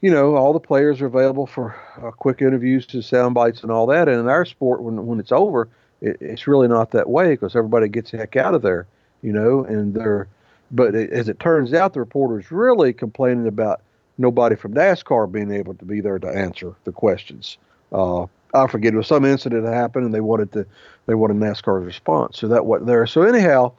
[0.00, 3.72] you know, all the players are available for uh, quick interviews to sound bites and
[3.72, 4.08] all that.
[4.08, 5.68] And in our sport, when when it's over,
[6.00, 8.86] it, it's really not that way because everybody gets the heck out of there,
[9.22, 10.28] you know, and they're.
[10.72, 13.82] But it, as it turns out, the reporter's really complaining about
[14.18, 17.58] nobody from NASCAR being able to be there to answer the questions.
[17.92, 20.66] Uh, I forget it was some incident that happened, and they wanted to
[21.06, 23.06] they wanted NASCAR's response, so that wasn't there.
[23.06, 23.72] So anyhow,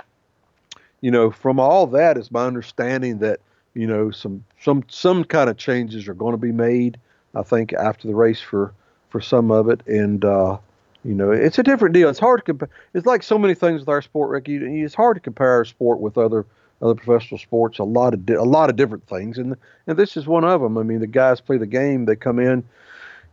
[1.01, 3.39] you know, from all that, it's my understanding that
[3.73, 6.99] you know some some some kind of changes are going to be made.
[7.35, 8.73] I think after the race for
[9.09, 10.57] for some of it, and uh,
[11.03, 12.09] you know, it's a different deal.
[12.09, 12.69] It's hard to compare.
[12.93, 14.55] It's like so many things with our sport, Ricky.
[14.81, 16.45] It's hard to compare our sport with other
[16.83, 17.79] other professional sports.
[17.79, 19.55] A lot of di- a lot of different things, and
[19.87, 20.77] and this is one of them.
[20.77, 22.05] I mean, the guys play the game.
[22.05, 22.63] They come in.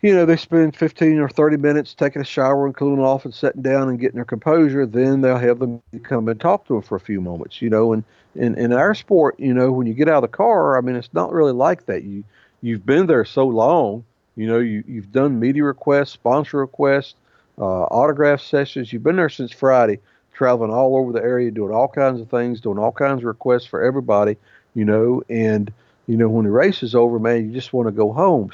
[0.02, 3.34] You know, they spend 15 or 30 minutes taking a shower and cooling off and
[3.34, 4.86] sitting down and getting their composure.
[4.86, 7.60] Then they'll have them come and talk to them for a few moments.
[7.60, 8.02] You know, and
[8.34, 10.96] in, in our sport, you know, when you get out of the car, I mean,
[10.96, 12.04] it's not really like that.
[12.04, 12.24] You
[12.62, 14.04] you've been there so long.
[14.36, 17.14] You know, you you've done media requests, sponsor requests,
[17.58, 18.92] uh, autograph sessions.
[18.92, 19.98] You've been there since Friday,
[20.40, 23.66] traveling all over the area, doing all kinds of things, doing all kinds of requests
[23.66, 24.38] for everybody.
[24.74, 25.70] You know, and
[26.07, 28.50] you know when the race is over, man, you just want to go home.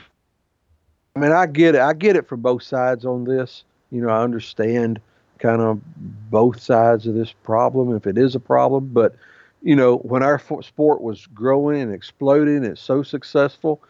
[1.14, 1.80] I mean, I get it.
[1.80, 3.62] I get it from both sides on this.
[3.92, 5.00] You know, I understand
[5.38, 5.80] kind of
[6.28, 8.90] both sides of this problem, if it is a problem.
[8.92, 9.14] But,
[9.62, 13.80] you know, when our sport was growing and exploding, it's so successful.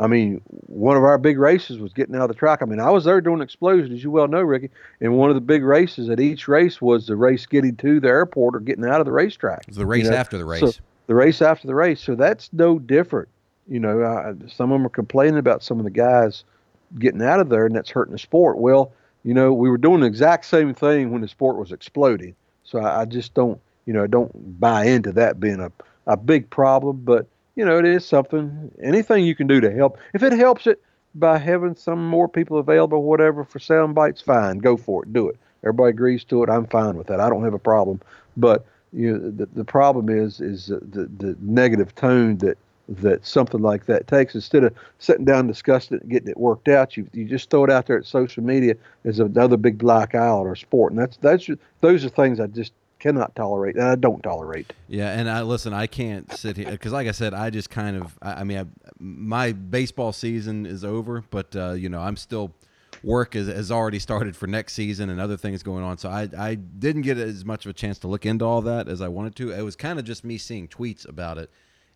[0.00, 2.62] I mean, one of our big races was getting out of the track.
[2.62, 4.70] I mean, I was there doing explosion, as you well know, Ricky.
[5.00, 8.08] And one of the big races at each race was the race getting to the
[8.08, 9.60] airport or getting out of the racetrack.
[9.62, 10.60] It was the race you know, after the race.
[10.60, 12.00] so- the race after the race.
[12.00, 13.28] So that's no different.
[13.68, 16.44] You know, I, some of them are complaining about some of the guys
[16.98, 18.58] getting out of there, and that's hurting the sport.
[18.58, 22.34] Well, you know, we were doing the exact same thing when the sport was exploding.
[22.64, 25.70] So I, I just don't, you know, don't buy into that being a,
[26.06, 27.02] a big problem.
[27.04, 28.70] But you know, it is something.
[28.82, 29.98] Anything you can do to help.
[30.12, 30.82] If it helps it
[31.14, 35.28] by having some more people available, whatever, for sound bites, fine, go for it, do
[35.28, 35.36] it.
[35.62, 36.50] Everybody agrees to it.
[36.50, 37.20] I'm fine with that.
[37.20, 38.00] I don't have a problem.
[38.36, 43.62] But you know, the, the problem is is the, the negative tone that that something
[43.62, 44.34] like that takes.
[44.34, 47.64] Instead of sitting down, discussing it, and getting it worked out, you you just throw
[47.64, 51.00] it out there at social media as another big black eye on our sport, and
[51.00, 51.48] that's that's
[51.80, 52.72] those are things I just
[53.04, 54.72] cannot tolerate, and I don't tolerate.
[54.88, 55.74] Yeah, and I listen.
[55.74, 58.18] I can't sit here because, like I said, I just kind of.
[58.22, 58.64] I, I mean, I,
[58.98, 62.54] my baseball season is over, but uh, you know, I'm still
[63.02, 65.98] work has, has already started for next season and other things going on.
[65.98, 68.88] So I I didn't get as much of a chance to look into all that
[68.88, 69.52] as I wanted to.
[69.52, 71.50] It was kind of just me seeing tweets about it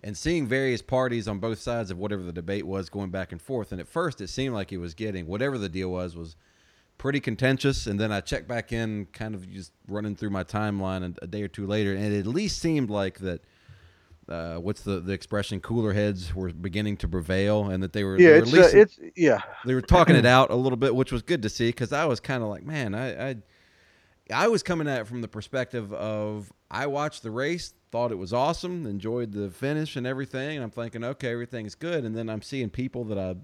[0.04, 3.40] and seeing various parties on both sides of whatever the debate was going back and
[3.40, 3.72] forth.
[3.72, 6.36] And at first, it seemed like it was getting whatever the deal was was
[6.98, 7.86] pretty contentious.
[7.86, 11.26] And then I checked back in, kind of just running through my timeline and a
[11.26, 13.40] day or two later, and it at least seemed like that.
[14.28, 15.58] Uh, what's the, the expression?
[15.58, 18.78] Cooler heads were beginning to prevail, and that they were Yeah, they were it's uh,
[18.78, 19.40] it's yeah.
[19.64, 22.04] they were talking it out a little bit, which was good to see because I
[22.04, 23.36] was kind of like, man, I, I
[24.30, 28.18] I was coming at it from the perspective of I watched the race, thought it
[28.18, 32.28] was awesome, enjoyed the finish and everything, and I'm thinking, okay, everything's good, and then
[32.28, 33.36] I'm seeing people that I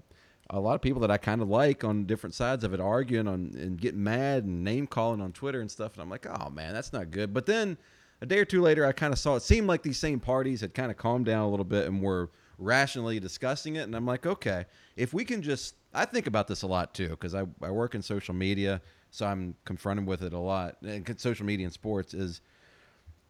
[0.49, 3.27] a lot of people that I kind of like on different sides of it arguing
[3.27, 6.49] on and getting mad and name calling on Twitter and stuff, and I'm like, oh
[6.49, 7.33] man, that's not good.
[7.33, 7.77] But then
[8.21, 10.61] a day or two later, I kind of saw it seemed like these same parties
[10.61, 13.81] had kind of calmed down a little bit and were rationally discussing it.
[13.81, 17.09] And I'm like, okay, if we can just, I think about this a lot too,
[17.09, 20.77] because I, I work in social media, so I'm confronted with it a lot.
[20.81, 22.41] And social media and sports is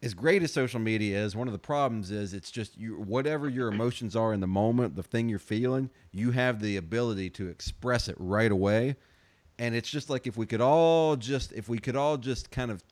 [0.06, 3.50] as great as social media is, one of the problems is it's just you whatever
[3.50, 7.48] your emotions are in the moment, the thing you're feeling, you have the ability to
[7.48, 8.98] express it right away.
[9.58, 12.70] And it's just like if we could all just if we could all just kind
[12.70, 12.84] of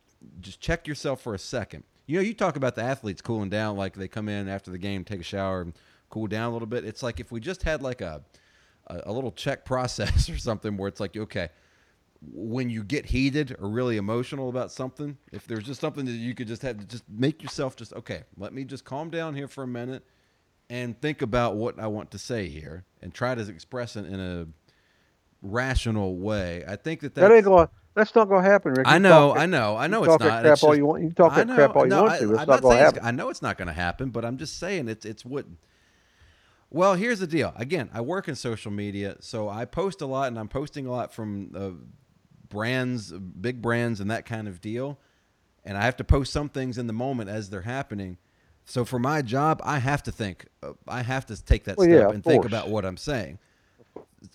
[0.41, 1.83] just check yourself for a second.
[2.07, 4.79] You know, you talk about the athletes cooling down like they come in after the
[4.79, 5.73] game, take a shower and
[6.09, 6.83] cool down a little bit.
[6.83, 8.23] It's like if we just had like a
[8.87, 11.49] a, a little check process or something where it's like, okay,
[12.31, 16.33] when you get heated or really emotional about something, if there's just something that you
[16.35, 19.47] could just have to just make yourself just okay, let me just calm down here
[19.47, 20.03] for a minute
[20.69, 24.19] and think about what I want to say here and try to express it in
[24.19, 24.47] a
[25.41, 26.63] rational way.
[26.67, 27.67] I think that that's, that ain't going.
[27.95, 28.87] That's not going to happen, Rick.
[28.87, 30.41] I know, I know, I know it's that not.
[30.41, 31.03] crap It's all just- you want.
[31.03, 32.31] You talk that know, crap all you no, want I, to.
[32.31, 32.99] It's I'm not going to happen.
[33.03, 35.45] I know it's not going to happen, but I'm just saying it's it's what.
[36.71, 37.53] Well, here's the deal.
[37.55, 40.91] Again, I work in social media, so I post a lot, and I'm posting a
[40.91, 41.69] lot from uh,
[42.53, 44.99] brands, big brands, and that kind of deal.
[45.65, 48.17] And I have to post some things in the moment as they're happening.
[48.65, 50.47] So for my job, I have to think.
[50.61, 52.51] Uh, I have to take that Well, step yeah, and think course.
[52.51, 53.39] about what I'm saying.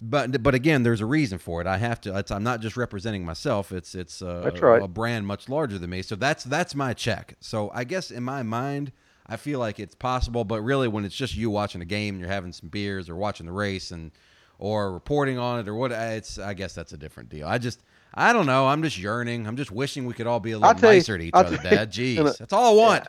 [0.02, 1.66] But but again, there's a reason for it.
[1.66, 2.16] I have to.
[2.18, 3.72] It's, I'm not just representing myself.
[3.72, 4.82] It's it's uh, a, right.
[4.82, 6.02] a brand much larger than me.
[6.02, 7.36] So that's that's my check.
[7.40, 8.92] So I guess in my mind,
[9.26, 10.44] I feel like it's possible.
[10.44, 13.16] But really, when it's just you watching a game and you're having some beers or
[13.16, 14.10] watching the race and
[14.58, 17.46] or reporting on it or what, it's I guess that's a different deal.
[17.46, 17.82] I just
[18.14, 18.66] I don't know.
[18.66, 19.46] I'm just yearning.
[19.46, 21.46] I'm just wishing we could all be a little tell you- nicer to each I'll
[21.46, 21.92] other, Dad.
[21.92, 23.04] Jeez, uh, that's all I want.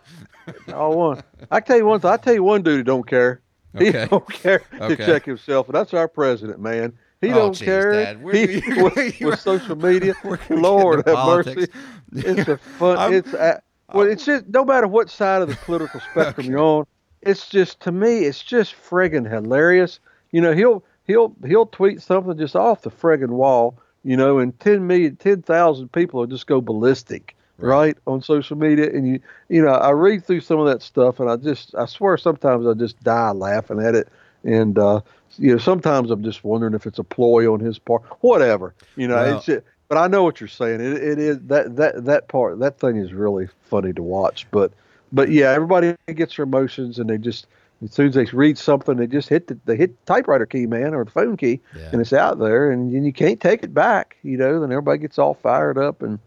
[0.73, 1.23] All one.
[1.51, 1.99] I tell you one.
[1.99, 3.41] thing, I tell you one dude who don't care.
[3.77, 4.95] He don't care Okay.
[4.95, 6.93] to check himself, and that's our president, man.
[7.21, 7.91] He Oh, don't jeez, care.
[7.91, 8.23] Dad.
[8.23, 11.67] We're- He, with, with social media, We're gonna get Lord have mercy.
[12.13, 12.97] It's a fun.
[12.97, 13.61] I'm- it's a,
[13.93, 16.49] well, it's just no matter what side of the political spectrum Okay.
[16.49, 16.85] you're on.
[17.21, 19.99] It's just to me, it's just friggin' hilarious.
[20.31, 23.77] You know, he'll he'll he'll tweet something just off the friggin' wall.
[24.03, 27.69] You know, and 10 million, 10,000 people will just go ballistic, Right.
[27.75, 27.97] right.
[28.07, 28.89] on social media.
[28.89, 31.85] And you, you know, I read through some of that stuff, and I just, I
[31.85, 34.07] swear, sometimes I just die laughing at it.
[34.45, 35.01] And uh,
[35.37, 38.73] you know, sometimes I'm just wondering if it's a ploy on his part, whatever.
[38.95, 40.79] You know, Well- it's just, but I know what you're saying.
[40.81, 44.45] It, it is that that that part that thing is really funny to watch.
[44.51, 44.71] But
[45.11, 47.47] but yeah, everybody gets their emotions, and they just
[47.83, 50.65] as soon as they read something, they just hit the they hit the typewriter key,
[50.65, 51.89] man, or the phone key, Yeah.
[51.91, 54.17] and it's out there, and, and you can't take it back.
[54.23, 56.19] You know, then everybody gets all fired up, and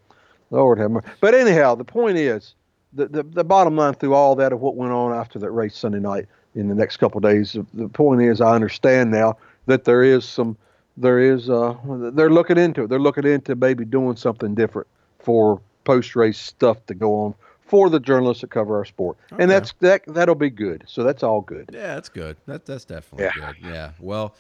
[0.51, 1.09] Lord have mercy.
[1.21, 2.55] But anyhow, the point is,
[2.93, 5.77] the, the the bottom line through all that of what went on after that race
[5.77, 9.37] Sunday night in the next couple of days, the- the point is, I understand now
[9.67, 10.57] that there is some,
[10.97, 11.75] there is, uh,
[12.13, 12.89] they're looking into it.
[12.89, 14.89] They're looking into maybe doing something different
[15.19, 17.35] for post race stuff to go on
[17.73, 19.43] for the journalists that cover our sport, Okay.
[19.43, 20.85] and that's that that'll be good.
[20.87, 21.71] So that's all good.
[21.73, 22.37] Yeah, that's good.
[22.45, 23.57] That that's definitely good.
[23.65, 23.93] Yeah.
[23.99, 24.35] Well,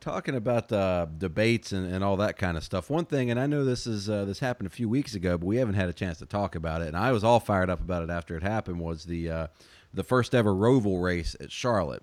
[0.00, 2.88] talking about uh, debates and, and all that kind of stuff.
[2.88, 5.44] One thing, and I know this is uh, this happened a few weeks ago, but
[5.44, 6.88] we haven't had a chance to talk about it.
[6.88, 8.80] And I was all fired up about it after it happened.
[8.80, 9.46] Was the uh,
[9.92, 12.02] the first ever Roval race at Charlotte?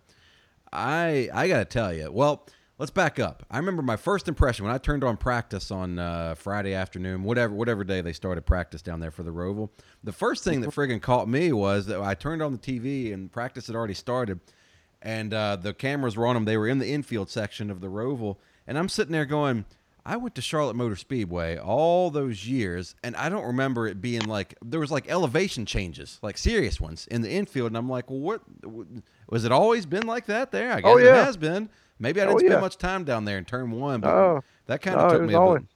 [0.71, 2.11] I I got to tell you.
[2.11, 2.45] Well,
[2.77, 3.43] let's back up.
[3.49, 7.53] I remember my first impression when I turned on practice on uh, Friday afternoon, whatever
[7.53, 9.69] whatever day they started practice down there for the Roval.
[10.03, 13.31] The first thing that friggin' caught me was that I turned on the TV and
[13.31, 14.39] practice had already started,
[15.01, 16.45] and uh, the cameras were on them.
[16.45, 19.65] They were in the infield section of the Roval, and I'm sitting there going.
[20.05, 24.21] I went to Charlotte Motor Speedway all those years, and I don't remember it being
[24.21, 27.67] like there was like elevation changes, like serious ones in the infield.
[27.67, 28.41] And I'm like, well, what
[29.29, 30.71] was it always been like that there?
[30.71, 31.69] I guess Oh, it has been.
[31.99, 32.59] Maybe I Oh, didn't spend yeah.
[32.59, 35.33] much time down there in turn one, but Oh, that kind of it took me
[35.33, 35.69] a always- bit.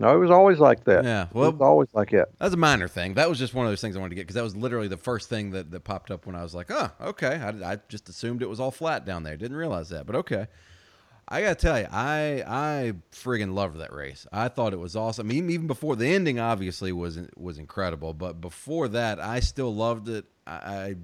[0.00, 1.02] No, it was always like that.
[1.02, 2.28] Yeah, it well- was always like that.
[2.38, 3.14] That's a minor thing.
[3.14, 4.88] That was just one of those things I wanted to get because that was literally
[4.88, 7.36] the first thing that, that popped up when I was like, oh, okay.
[7.36, 9.36] I, I just assumed it was all flat down there.
[9.38, 10.46] Didn't realize that, but okay.
[11.30, 14.26] I gotta tell you, I I friggin' loved that race.
[14.32, 15.30] I thought it was awesome.
[15.32, 20.08] Even even before the ending, obviously was was incredible, but before that, I still loved
[20.08, 20.24] it.
[20.46, 20.94] I I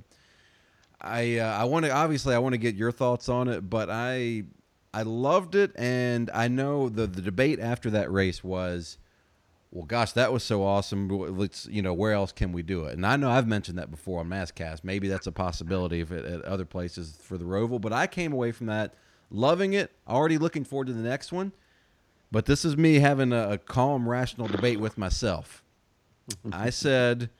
[1.38, 4.44] uh, I want to obviously I want to get your thoughts on it, but I
[4.92, 8.98] I loved it, and I know the the debate after that race was
[9.74, 11.08] well, gosh, that was so awesome.
[11.08, 12.94] Let's, you know, where else can we do it?
[12.94, 14.84] And I know I've mentioned that before on Mast Cast.
[14.84, 17.80] Maybe that's a possibility if it, at other places for the Roval.
[17.80, 18.94] But I came away from that
[19.32, 21.50] loving it, already looking forward to the next one.
[22.30, 25.64] But this is me having a, a calm, rational debate with myself.
[26.52, 27.30] I said,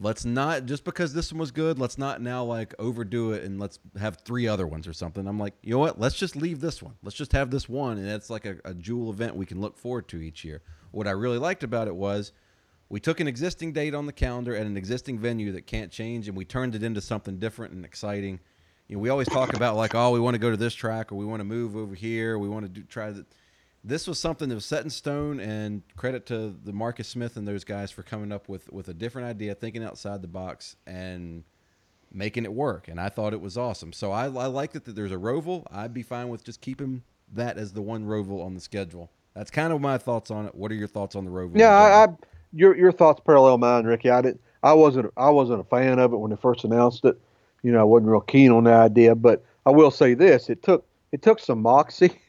[0.00, 3.58] let's not just because this one was good, let's not now like overdo it and
[3.58, 5.26] let's have three other ones or something.
[5.26, 5.98] I'm like, you know what?
[5.98, 6.94] Let's just leave this one.
[7.02, 9.76] Let's just have this one, and it's like a, a jewel event we can look
[9.76, 10.62] forward to each year.
[10.92, 12.32] What I really liked about it was
[12.88, 16.28] we took an existing date on the calendar at an existing venue that can't change,
[16.28, 18.40] and we turned it into something different and exciting.
[18.86, 21.12] You know, we always talk about like, oh, we want to go to this track,
[21.12, 23.26] or we want to move over here, we want to do try that.
[23.84, 27.46] This was something that was set in stone, and credit to the Marcus Smith and
[27.46, 31.44] those guys for coming up with with a different idea, thinking outside the box, and
[32.12, 32.88] making it work.
[32.88, 33.92] And I thought it was awesome.
[33.92, 35.66] So I, I like that, that there's a Roval.
[35.70, 37.02] I'd be fine with just keeping
[37.34, 39.10] that as the one Roval on the schedule.
[39.34, 40.54] That's kind of my thoughts on it.
[40.54, 41.58] What are your thoughts on the Roval?
[41.58, 42.08] Yeah, I, I
[42.52, 44.10] your your thoughts parallel mine, Ricky.
[44.10, 44.40] I didn't.
[44.62, 45.12] I wasn't.
[45.16, 47.20] I wasn't a fan of it when they first announced it.
[47.62, 49.14] You know, I wasn't real keen on the idea.
[49.14, 52.20] But I will say this: it took it took some moxie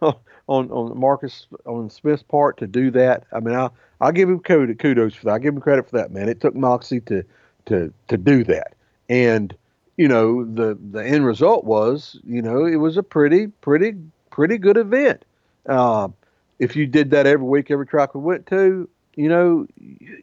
[0.46, 3.24] on on Marcus on Smith's part to do that.
[3.32, 5.34] I mean, I I'll give him kudos for that.
[5.34, 6.28] I give him credit for that, man.
[6.28, 7.24] It took moxie to
[7.66, 8.74] to to do that,
[9.08, 9.54] and
[9.96, 13.94] you know the the end result was you know it was a pretty pretty
[14.30, 15.24] pretty good event.
[15.66, 16.08] Uh,
[16.58, 19.66] if you did that every week, every track we went to, you know,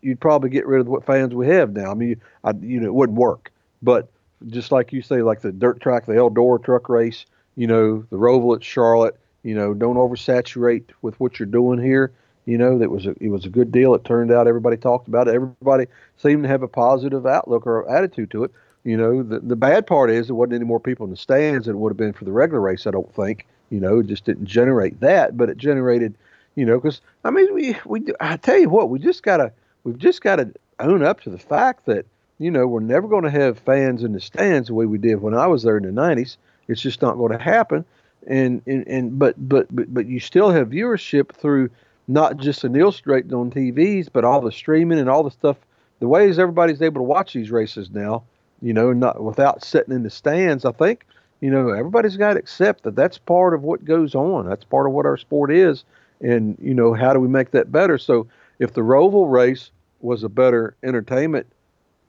[0.01, 1.91] you'd probably get rid of what fans we have now.
[1.91, 3.51] I mean, I, you know, it wouldn't work.
[3.81, 4.09] But
[4.47, 8.17] just like you say, like the dirt track, the Eldora truck race, you know, the
[8.17, 12.11] Roval at Charlotte, you know, don't oversaturate with what you're doing here.
[12.45, 13.93] You know, that was a, it was a good deal.
[13.93, 15.35] It turned out everybody talked about it.
[15.35, 15.85] Everybody
[16.17, 18.51] seemed to have a positive outlook or attitude to it.
[18.83, 21.67] You know, the the bad part is there wasn't any more people in the stands
[21.67, 22.87] than it would have been for the regular race.
[22.87, 23.45] I don't think.
[23.69, 26.15] You know, it just didn't generate that, but it generated
[26.55, 29.51] you know, because I mean, we we I tell you what, we just gotta
[29.83, 32.05] we've just gotta own up to the fact that
[32.39, 35.21] you know we're never going to have fans in the stands the way we did
[35.21, 36.37] when I was there in the '90s.
[36.67, 37.85] It's just not going to happen.
[38.27, 41.69] And, and and but but but but you still have viewership through
[42.07, 45.57] not just the Neil straight on TVs, but all the streaming and all the stuff.
[45.99, 48.23] The ways everybody's able to watch these races now,
[48.61, 50.65] you know, not without sitting in the stands.
[50.65, 51.05] I think,
[51.41, 54.47] you know, everybody's got to accept that that's part of what goes on.
[54.47, 55.83] That's part of what our sport is
[56.21, 58.27] and you know how do we make that better so
[58.59, 61.45] if the roval race was a better entertainment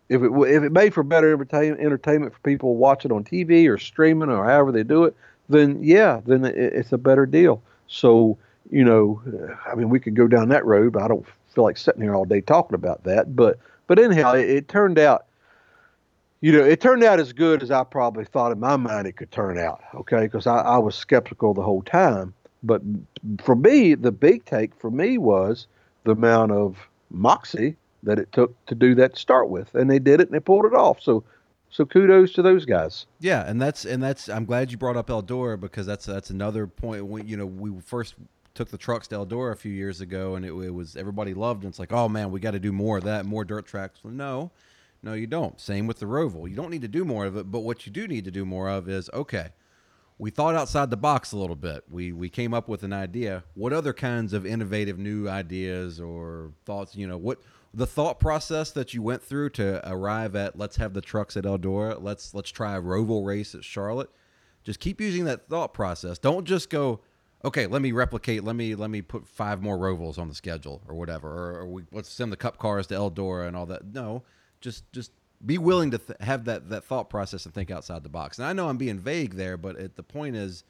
[0.08, 3.78] if it if it made for better entertainment entertainment for people watching on TV or
[3.78, 5.16] streaming or however they do it
[5.52, 8.36] then yeah then it's a better deal so
[8.70, 9.22] you know
[9.70, 12.14] I mean we could go down that road but I don't feel like sitting here
[12.14, 15.26] all day talking about that but but anyhow it, it turned out
[16.42, 19.16] you know, it turned out as good as I probably thought in my mind it
[19.16, 19.80] could turn out.
[19.94, 22.34] Okay, because I, I was skeptical the whole time.
[22.64, 22.82] But
[23.42, 25.68] for me, the big take for me was
[26.04, 26.76] the amount of
[27.10, 30.34] moxie that it took to do that to start with, and they did it and
[30.34, 31.00] they pulled it off.
[31.00, 31.22] So,
[31.72, 33.06] so kudos to those guys.
[33.18, 34.28] Yeah, and that's and that's.
[34.28, 37.04] I'm glad you brought up Eldora because that's that's another point.
[37.06, 38.14] When you know we first
[38.54, 41.64] took the trucks to Eldora a few years ago, and it, it was everybody loved.
[41.64, 44.00] And it's like, oh man, we got to do more of that, more dirt tracks.
[44.04, 44.52] Well, no,
[45.02, 45.58] no, you don't.
[45.58, 46.48] Same with the Roval.
[46.48, 48.44] You don't need to do more of it, but what you do need to do
[48.44, 49.48] more of is okay
[50.22, 51.82] we thought outside the box a little bit.
[51.90, 53.42] We we came up with an idea.
[53.54, 56.94] What other kinds of innovative new ideas or thoughts?
[56.94, 57.40] You know, what
[57.74, 61.44] the thought process that you went through to arrive at let's have the trucks at
[61.44, 62.02] Eldora.
[62.02, 64.10] Let's let's try a Roval race at Charlotte.
[64.64, 66.18] Just keep using that thought process.
[66.18, 67.00] Don't just go,
[67.44, 68.44] okay, let me replicate.
[68.44, 71.28] Let me let me put five more Rovals on the schedule or whatever.
[71.28, 73.86] Or, or we, let's send the Cup cars to Eldora and all that.
[73.86, 74.22] No,
[74.60, 75.12] just just
[75.44, 78.38] be willing to th- have that that thought process and think outside the box.
[78.38, 80.64] And I know I'm being vague there, but it, the point is,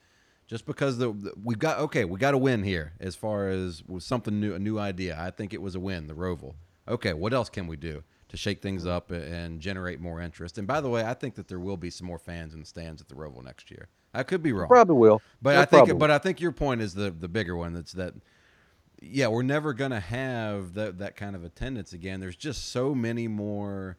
[0.46, 3.82] just because the, the we've got okay, we got a win here as far as
[3.98, 5.18] something new, a new idea.
[5.18, 6.54] I think it was a win, the Roval.
[6.88, 10.58] Okay, what else can we do to shake things up and generate more interest?
[10.58, 12.66] And by the way, I think that there will be some more fans in the
[12.66, 13.88] stands at the Roval next year.
[14.14, 14.68] I could be wrong.
[14.68, 15.22] Probably will.
[15.40, 17.72] But I think, but I think your point is the the bigger one.
[17.72, 18.14] That's that.
[19.00, 22.20] Yeah, we're never gonna have that that kind of attendance again.
[22.20, 23.96] There's just so many more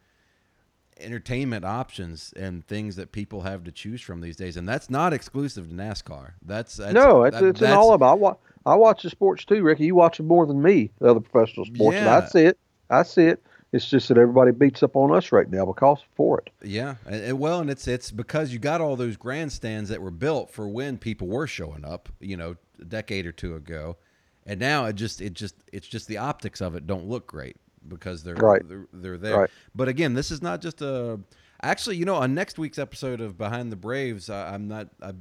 [0.99, 5.13] entertainment options and things that people have to choose from these days, and that's not
[5.13, 6.33] exclusive to NASCAR.
[6.45, 8.11] That's, that's no, it's, that, it's an all about.
[8.11, 9.85] I watch, I watch the sports too, Ricky.
[9.85, 11.95] You watch it more than me, the other professional sports.
[11.95, 12.17] Yeah.
[12.17, 12.59] I see it.
[12.93, 13.43] I see it.
[13.71, 16.51] It's just that everybody beats up on us right now because for it.
[16.63, 20.51] Yeah, and, well, and it's it's because you got all those grandstands that were built
[20.51, 23.97] for when people were showing up, you know, a decade or two ago,
[24.45, 27.57] and now it just it just it's just the optics of it don't look great
[27.87, 28.61] because they're right.
[28.67, 29.39] they're, they're there.
[29.39, 29.49] Right.
[29.73, 31.19] But again, this is not just a.
[31.63, 34.89] Actually, you know, on next week's episode of Behind the Braves, I, am not.
[35.01, 35.13] I,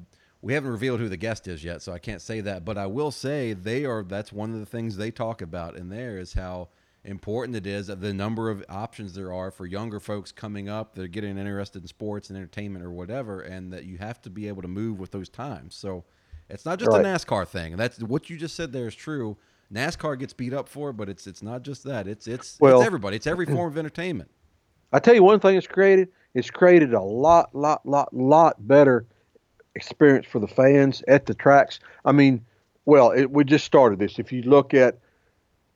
[0.42, 2.64] we haven't revealed who the guest is yet, so I can't say that.
[2.64, 4.02] But I will say they are.
[4.02, 6.68] That's one of the things they talk about in there is how
[7.04, 11.02] important it is the number of options there are for younger folks coming up that
[11.02, 14.48] are getting interested in sports and entertainment or whatever, and that you have to be
[14.48, 15.74] able to move with those times.
[15.74, 16.04] So
[16.48, 17.04] it's not just right.
[17.04, 17.76] a NASCAR thing.
[17.76, 19.36] That's what you just said there is true.
[19.72, 22.06] NASCAR gets beat up for, it, but it's it's not just that.
[22.06, 23.16] It's it's well, it's everybody.
[23.16, 24.30] It's every form of entertainment.
[24.92, 26.08] I tell you one thing it's created.
[26.34, 29.06] It's created a lot, lot, lot, lot better
[29.74, 31.80] experience for the fans at the tracks.
[32.04, 32.44] I mean,
[32.84, 34.18] well, it, we just started this.
[34.18, 34.98] If you look at,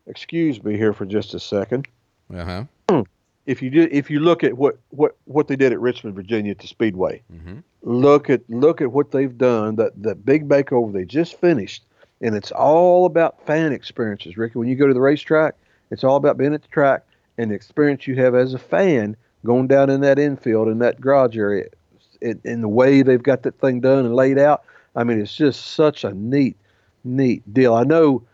[0.06, 1.88] excuse me here for just a second.
[2.34, 2.44] Uh
[2.88, 3.04] huh.
[3.46, 6.50] If you do, if you look at what what what they did at Richmond, Virginia,
[6.50, 9.76] at the Speedway, hmm look at look at what they've done.
[9.76, 11.84] That that big makeover they just finished,
[12.20, 14.58] and it's all about fan experiences, Ricky.
[14.58, 15.54] When you go to the racetrack,
[15.90, 17.04] it's all about being at the track
[17.38, 21.00] and the experience you have as a fan going down in that infield in that
[21.00, 21.68] garage area,
[22.20, 24.64] in the way they've got that thing done and laid out.
[24.96, 26.56] I mean, it's just such a neat,
[27.04, 27.74] neat deal.
[27.74, 28.24] I know,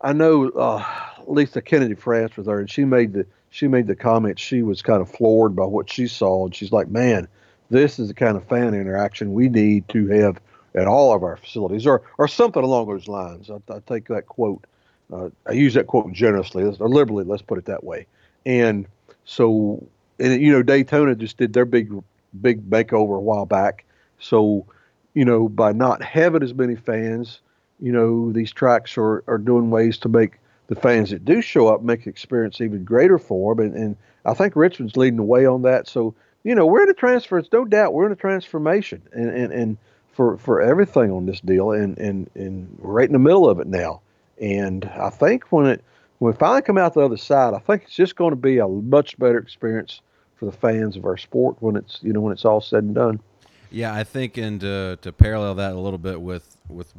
[0.00, 0.48] I know.
[0.50, 0.82] Uh,
[1.26, 4.38] Lesa Kennedy France was there, and she made the she made the comment.
[4.38, 7.28] She was kind of floored by what she saw, and she's like, "Man,
[7.70, 10.40] this is the kind of fan interaction we need to have
[10.74, 14.26] at all of our facilities, or or something along those lines." I, I take that
[14.26, 14.64] quote.
[15.12, 17.24] Uh, I use that quote generously or liberally.
[17.24, 18.06] Let's put it that way.
[18.46, 18.86] And
[19.24, 19.86] so,
[20.18, 21.92] and you know, Daytona just did their big
[22.40, 23.84] big makeover a while back.
[24.18, 24.66] So,
[25.14, 27.40] you know, by not having as many fans,
[27.80, 30.38] you know, these tracks are, are doing ways to make
[30.72, 33.66] the fans that do show up make experience even greater for them.
[33.66, 35.86] And, and I think Richmond's leading the way on that.
[35.86, 36.14] So,
[36.44, 37.36] you know, we're in a transfer.
[37.36, 39.76] It's no doubt we're in a transformation and, and, and
[40.12, 41.72] for, for everything on this deal.
[41.72, 44.00] And, and, and we're right in the middle of it now.
[44.40, 45.84] And I think when it,
[46.20, 48.56] when we finally come out the other side, I think it's just going to be
[48.56, 50.00] a much better experience
[50.36, 52.94] for the fans of our sport when it's, you know, when it's all said and
[52.94, 53.20] done.
[53.70, 56.94] Yeah, I think, and to, to parallel that a little bit with with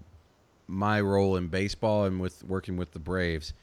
[0.68, 3.54] my role in baseball and with working with the Braves,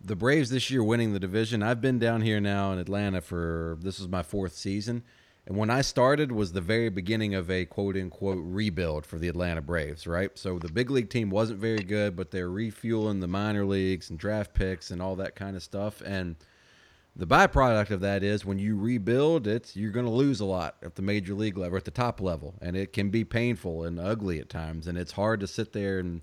[0.00, 1.62] the Braves this year winning the division.
[1.62, 5.02] I've been down here now in Atlanta for this is my fourth season,
[5.46, 9.28] and when I started was the very beginning of a quote unquote rebuild for the
[9.28, 10.06] Atlanta Braves.
[10.06, 14.10] Right, so the big league team wasn't very good, but they're refueling the minor leagues
[14.10, 16.36] and draft picks and all that kind of stuff, and
[17.14, 20.76] the byproduct of that is when you rebuild it's you're going to lose a lot
[20.82, 24.00] at the major league level at the top level and it can be painful and
[24.00, 26.22] ugly at times and it's hard to sit there and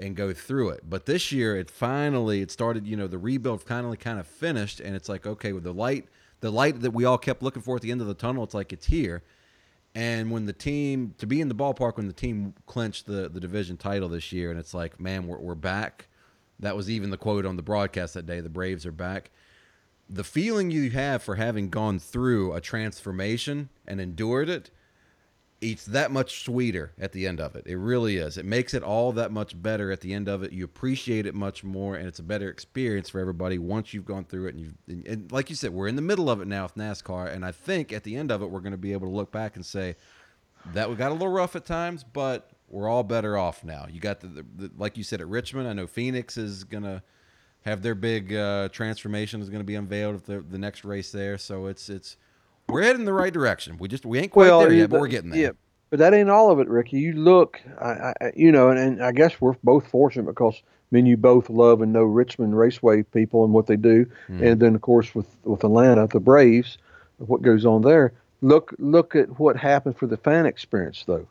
[0.00, 0.88] and go through it.
[0.88, 4.80] But this year it finally it started you know the rebuild finally kind of finished
[4.80, 6.08] and it's like okay with the light
[6.40, 8.54] the light that we all kept looking for at the end of the tunnel it's
[8.54, 9.22] like it's here.
[9.94, 13.40] And when the team to be in the ballpark when the team clinched the the
[13.40, 16.08] division title this year and it's like man we're, we're back.
[16.58, 19.30] That was even the quote on the broadcast that day the braves are back.
[20.08, 24.70] The feeling you have for having gone through a transformation and endured it
[25.60, 27.66] it's that much sweeter at the end of it.
[27.66, 28.38] It really is.
[28.38, 30.52] It makes it all that much better at the end of it.
[30.52, 34.24] You appreciate it much more and it's a better experience for everybody once you've gone
[34.24, 36.48] through it and you and, and like you said we're in the middle of it
[36.48, 38.92] now with nascar and i think at the end of it we're going to be
[38.92, 39.94] able to look back and say
[40.72, 43.86] that we got a little rough at times but we're all better off now.
[43.90, 46.84] You got the, the, the like you said at richmond i know phoenix is going
[46.84, 47.02] to
[47.62, 51.12] have their big uh, transformation is going to be unveiled at the, the next race
[51.12, 51.38] there.
[51.38, 52.16] So it's it's
[52.70, 53.76] we're heading in the right direction.
[53.78, 55.40] We just we ain't quite there yet, but we're getting there.
[55.40, 55.50] Yeah,
[55.90, 56.98] but that ain't all of it, Ricky.
[56.98, 60.66] You look, I, I, you know, and, and I guess we're both fortunate because I
[60.90, 64.42] mean, you both love and know Richmond Raceway people and what they do, Mhm.
[64.52, 66.78] and then of course with with Atlanta, the Braves,
[67.18, 68.12] what goes on there.
[68.42, 71.26] Look, look at what happened for the fan experience, though.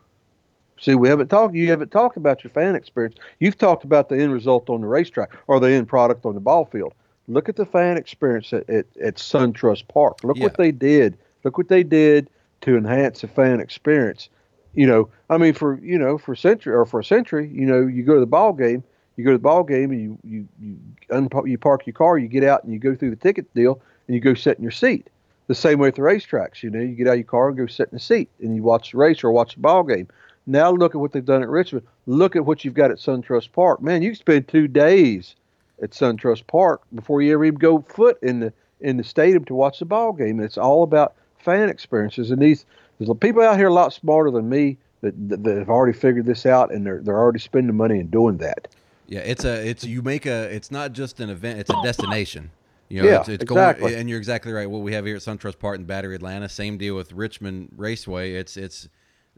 [0.78, 1.54] See, we haven't talked.
[1.54, 3.16] You haven't talked about your fan experience.
[3.40, 6.40] You've talked about the end result on the racetrack or the end product on the
[6.40, 6.94] ball field.
[7.28, 10.24] Look at the fan experience at, at, at SunTrust Park.
[10.24, 10.44] Look Yeah.
[10.44, 11.18] what they did.
[11.44, 12.28] Look what they did
[12.62, 14.28] to enhance the fan experience.
[14.74, 17.86] You know, I mean, for you know, for century or for a century, you know,
[17.86, 18.84] you go to the ball game,
[19.16, 20.76] you go to the ball game, and you you you
[21.10, 23.80] unpa- you park your car, you get out, and you go through the ticket deal,
[24.06, 25.08] and you go sit in your seat.
[25.48, 27.56] The same way with the racetracks, you know, you get out of your car and
[27.56, 30.06] go sit in the seat, and you watch the race or watch the ball game.
[30.46, 31.86] Now look at what they've done at Richmond.
[32.06, 33.82] Look at what you've got at SunTrust Park.
[33.82, 35.34] Man, you spend two days
[35.82, 39.54] at SunTrust Park before you ever even go foot in the in the stadium to
[39.54, 40.38] watch the ball game.
[40.38, 42.30] And it's all about fan experiences.
[42.30, 42.66] And these
[42.98, 46.26] there's people out here a lot smarter than me that, that, that have already figured
[46.26, 48.68] this out, and they're they're already spending money and doing that.
[49.08, 52.50] Yeah, it's a it's you make a it's not just an event, it's a destination.
[52.88, 53.90] You know, Yeah, it's, it's exactly.
[53.90, 54.68] going and you're exactly right.
[54.68, 58.34] What we have here at SunTrust Park in Battery, Atlanta, same deal with Richmond Raceway.
[58.34, 58.88] It's it's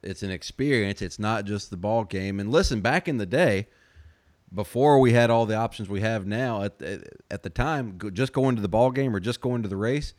[0.02, 1.00] it's an experience.
[1.00, 2.40] It's not just the ball game.
[2.40, 3.68] And listen, back in the day,
[4.52, 7.00] before we had all the options we have now, at at,
[7.30, 9.76] at the time, go, just going to the ball game or just going to the
[9.76, 10.14] race,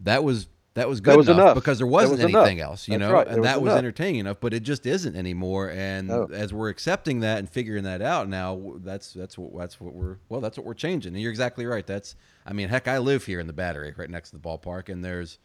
[0.00, 1.54] that was that was good was enough, enough.
[1.54, 2.46] because there wasn't was enough.
[2.46, 3.26] anything else, you That's know, right.
[3.26, 4.38] and There was that was entertaining enough.
[4.40, 5.70] But it just isn't anymore.
[5.70, 6.28] And No.
[6.32, 10.16] as we're accepting that and figuring that out now, that's that's what that's what we're
[10.28, 11.14] well, that's what we're changing.
[11.14, 11.86] And you're exactly right.
[11.86, 14.88] That's I mean, heck, I live here in the Battery, right next to the ballpark,
[14.88, 15.38] and there's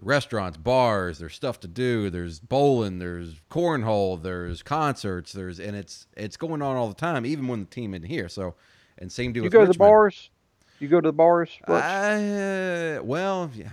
[0.00, 6.06] restaurants, bars, there's stuff to do, there's bowling, there's cornhole, there's concerts, there's and it's
[6.16, 8.28] it's going on all the time, even when the team in here.
[8.28, 8.54] So,
[8.98, 10.30] and same deal You with go to the bars.
[10.78, 11.50] You go to the bars.
[11.66, 13.70] I, uh, well, yeah,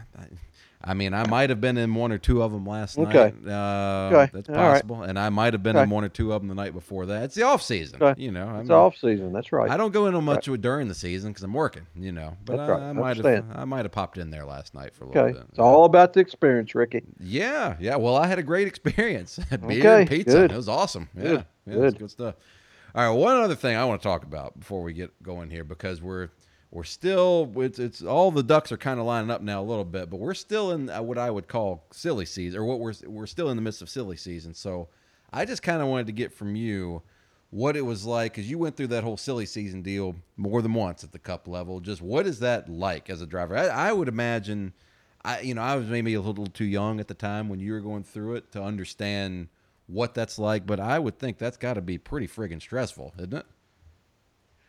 [0.86, 3.33] I, mean, I might have been in one or two of them last Okay.
[3.43, 3.51] night.
[3.51, 4.31] Uh, Okay.
[4.33, 4.71] That's All right.
[4.73, 5.03] possible.
[5.03, 7.23] And I might have been in one or two of them the night before that.
[7.23, 8.01] It's the off season.
[8.01, 8.21] Okay.
[8.21, 9.33] You know, I It's mean, off season.
[9.33, 9.69] That's right.
[9.71, 11.88] I don't go into much during the season because I'm working.
[11.95, 12.81] You know, but That's I, right.
[12.83, 13.45] I I might have.
[13.55, 15.33] I might have popped in there last night for a little okay.
[15.33, 15.43] bit.
[15.49, 17.01] It's all about the experience, Ricky.
[17.19, 17.95] Yeah, yeah.
[17.95, 19.38] Well, I had a great experience.
[19.49, 20.38] Beer Okay, and pizza.
[20.38, 20.51] good.
[20.51, 21.09] It was awesome.
[21.15, 21.99] Yeah, Good, yeah, good.
[21.99, 22.36] good stuff.
[22.93, 25.63] All right, one other thing I want to talk about before we get going here
[25.65, 26.29] because we're
[26.76, 29.86] we're still it's, it's all the ducks are kind of lining up now a little
[29.86, 32.93] bit, but we're still in uh, what I would call silly season, or what we're
[33.07, 34.53] we're still in the midst of silly season.
[34.53, 34.89] So
[35.32, 37.01] I just kind of wanted to get from you
[37.49, 40.73] what it was like because you went through that whole silly season deal more than
[40.73, 41.80] once at the cup level.
[41.80, 43.57] Just what is that like as a driver?
[43.57, 44.73] I, I would imagine,
[45.23, 47.71] I you know I was maybe a little too young at the time when you
[47.71, 49.47] were going through it to understand
[49.88, 53.34] what that's like, but I would think that's got to be pretty friggin' stressful, isn't
[53.34, 53.45] it?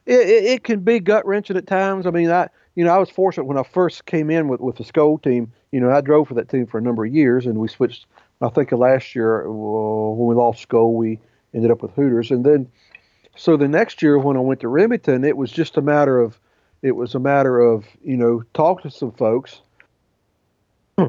[0.07, 2.07] It, it, it can be gut wrenching at times.
[2.07, 4.77] I mean, I you know I was fortunate when I first came in with with
[4.77, 5.53] the Skoal team.
[5.73, 8.07] You know, I drove for that team for a number of years, and we switched.
[8.41, 11.19] I think last year well, when we lost Skoal, we
[11.55, 12.69] ended up with Hooters, and then
[13.37, 16.39] so the next year when I went to Remington, it was just a matter of
[16.83, 19.61] it was a matter of you know talk to some folks,
[20.99, 21.07] hmm.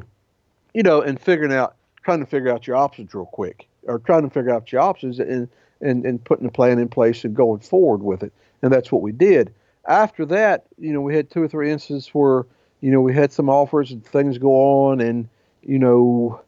[0.74, 4.24] you know, and figuring out trying to figure out your options real quick, or trying
[4.24, 5.50] to figure out your options and
[5.82, 9.02] and and putting a plan in place and going forward with it and that's what
[9.02, 9.54] we did.
[9.88, 12.46] After that, you know, we had two or three instances where,
[12.82, 15.30] you know, we had some offers and things go on, and
[15.64, 16.42] you know,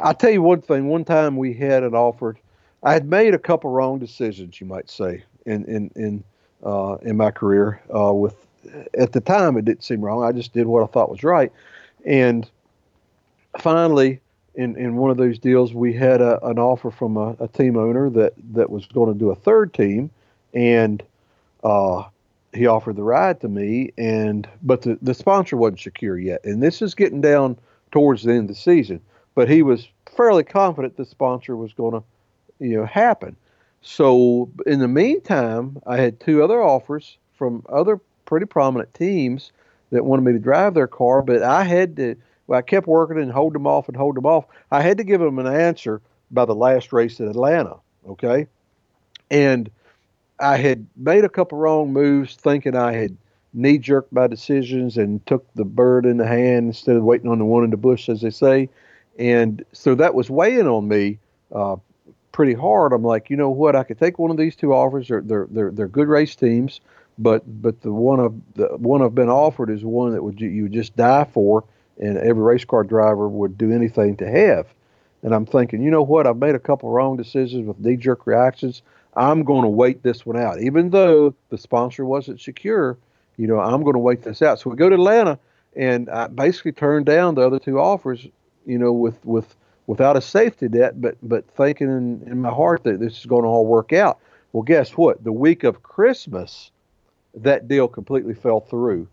[0.00, 0.88] I'll tell you one thing.
[0.88, 2.36] One time we had an offer.
[2.82, 6.24] I had made a couple wrong decisions, you might say, in in in
[6.64, 7.80] uh, in my career.
[7.94, 8.36] Uh, with
[8.98, 10.22] at the time, it didn't seem wrong.
[10.22, 11.50] I just did what I thought was right,
[12.04, 12.48] and
[13.58, 14.20] finally,
[14.54, 17.76] in, in one of those deals, we had a, an offer from a, a team
[17.76, 20.10] owner that that was going to do a third team,
[20.54, 21.02] and
[21.62, 22.04] uh,
[22.52, 26.62] he offered the ride to me, and but the, the sponsor wasn't secure yet, and
[26.62, 27.56] this is getting down
[27.92, 29.00] towards the end of the season.
[29.34, 32.02] But he was fairly confident the sponsor was going to,
[32.58, 33.36] you know, happen.
[33.82, 39.52] So in the meantime, I had two other offers from other pretty prominent teams
[39.90, 42.16] that wanted me to drive their car, but I had to.
[42.50, 44.44] I kept working and hold them off and hold them off.
[44.70, 47.76] I had to give them an answer by the last race at Atlanta.
[48.08, 48.46] Okay,
[49.30, 49.70] and
[50.38, 53.16] I had made a couple wrong moves, thinking I had
[53.52, 57.38] knee jerked my decisions and took the bird in the hand instead of waiting on
[57.38, 58.68] the one in the bush, as they say.
[59.18, 61.18] And so that was weighing on me
[61.52, 61.76] uh,
[62.32, 62.92] pretty hard.
[62.92, 63.76] I'm like, you know what?
[63.76, 65.08] I could take one of these two offers.
[65.08, 66.80] They're they're they're, they're good race teams,
[67.18, 70.48] but but the one of the one I've been offered is one that would you,
[70.48, 71.64] you would just die for,
[72.00, 74.66] and every race car driver would do anything to have.
[75.22, 76.26] And I'm thinking, you know what?
[76.26, 78.82] I've made a couple wrong decisions with knee jerk reactions.
[79.14, 82.96] I'm going to wait this one out, even though the sponsor wasn't secure.
[83.36, 84.58] You know, I'm going to wait this out.
[84.58, 85.38] So we go to Atlanta,
[85.76, 88.26] and I basically turned down the other two offers.
[88.66, 92.84] You know, with with without a safety net, but but thinking in, in my heart
[92.84, 94.18] that this is going to all work out.
[94.52, 95.22] Well, guess what?
[95.24, 96.70] The week of Christmas,
[97.34, 99.08] that deal completely fell through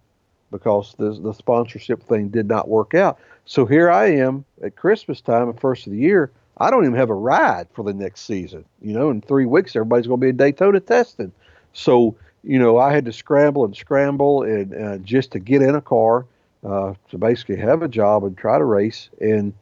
[0.52, 3.20] because the the sponsorship thing did not work out.
[3.46, 6.32] So here I am at Christmas time, the first of the year.
[6.60, 8.66] I don't even have a ride for the next season.
[8.82, 11.32] You know, in three weeks, everybody's going to be in Daytona testing.
[11.74, 15.76] So, you know, I had to scramble and scramble and uh, just to get in
[15.76, 16.26] a car
[16.66, 19.10] uh, to basically have a job and try to race.
[19.22, 19.54] And,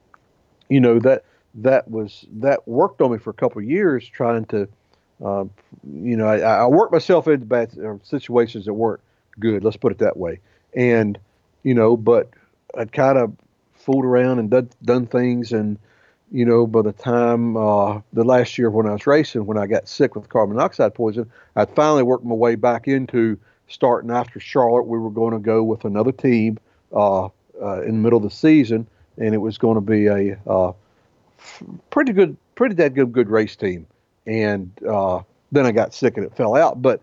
[0.70, 1.26] you know, that
[1.56, 4.68] that was that worked on me for a couple years trying to,
[5.24, 5.46] uh,
[5.84, 9.02] you know, I, I worked myself into bad uh, situations that weren't
[9.40, 9.64] good.
[9.64, 10.40] Let's put it that way.
[10.76, 11.18] And,
[11.64, 12.30] you know, but
[12.78, 13.34] I'd kind of
[13.74, 15.78] fooled around and done, done things and
[16.32, 19.68] you know, by the time uh, the last year when I was racing, when I
[19.68, 24.40] got sick with carbon monoxide poison, I'd finally worked my way back into starting after
[24.40, 24.84] Charlotte.
[24.84, 26.58] We were going to go with another team
[26.94, 30.38] uh, uh, in the middle of the season, and it was going to be a
[30.48, 30.74] uh,
[31.90, 33.86] pretty good, pretty dead good, good race team.
[34.26, 35.22] And uh,
[35.52, 36.82] then I got sick and it fell out.
[36.82, 37.02] But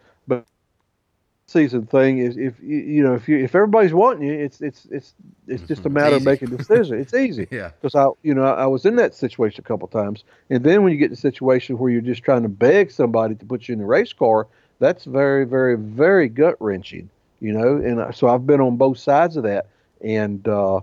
[1.52, 4.86] season thing is if you you know if you if everybody's wanting you, it's it's
[4.90, 5.14] it's
[5.46, 6.98] it's just a matter of making a decision.
[6.98, 7.70] It's easy Yeah.
[7.80, 10.92] because I, you know, I was in that situation a couple times, and then when
[10.92, 13.74] you get in a situation where you're just trying to beg somebody to put you
[13.74, 14.46] in the race car,
[14.78, 17.08] that's very, very, very gut wrenching,
[17.40, 17.76] you know.
[17.76, 19.66] And so I've been on both sides of that,
[20.02, 20.80] and uh,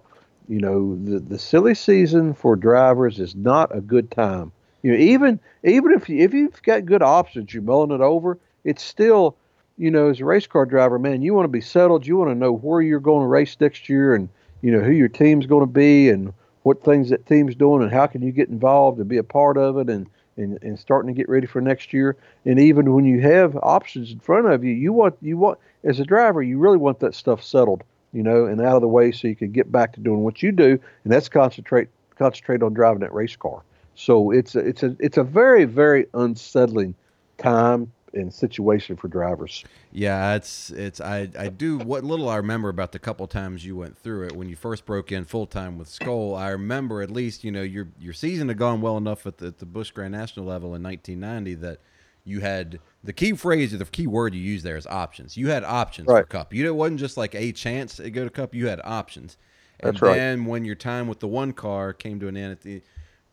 [0.48, 4.52] you know, the the silly season for drivers is not a good time.
[4.84, 8.38] You know, even even if you if you've got good options, you're mulling it over,
[8.64, 9.36] it's still,
[9.80, 12.06] you know, as a race car driver, man, you want to be settled.
[12.06, 14.30] You want to know where you're going to race next year, and
[14.62, 17.92] you know who your team's going to be, and what things that team's doing, and
[17.92, 20.08] how can you get involved and be a part of it, and
[20.38, 22.16] and, and starting to get ready for next year.
[22.46, 26.00] And even when you have options in front of you, you want you want as
[26.00, 29.12] a driver, you really want that stuff settled you know, and out of the way
[29.12, 32.74] so you can get back to doing what you do, and that's concentrate concentrate on
[32.74, 33.62] driving that race car.
[33.96, 36.96] So it's a, it's a it's a very very unsettling
[37.38, 39.64] time and situation for drivers.
[39.92, 43.76] Yeah, it's it's I I do what little I remember about the couple times you
[43.76, 46.36] went through it when you first broke in full time with Skoal.
[46.38, 49.48] I remember at least you know your your season had gone well enough at the,
[49.48, 51.80] at the Busch Grand National level in 1990 that
[52.26, 55.38] you had the key phrase or the key word you use there is options.
[55.38, 56.24] You had options Right.
[56.26, 56.54] for Cup.
[56.54, 58.54] You know, it wasn't just like a chance to go to Cup.
[58.54, 59.38] You had options.
[59.80, 60.16] And That's right.
[60.16, 62.82] then when your time with the one car came to an end at the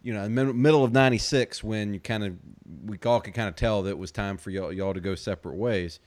[0.07, 2.37] you know, mid- middle of '96, when you kind of,
[2.85, 5.17] we all could kind of tell that it was time for y'all, y'all to go
[5.17, 5.99] separate ways.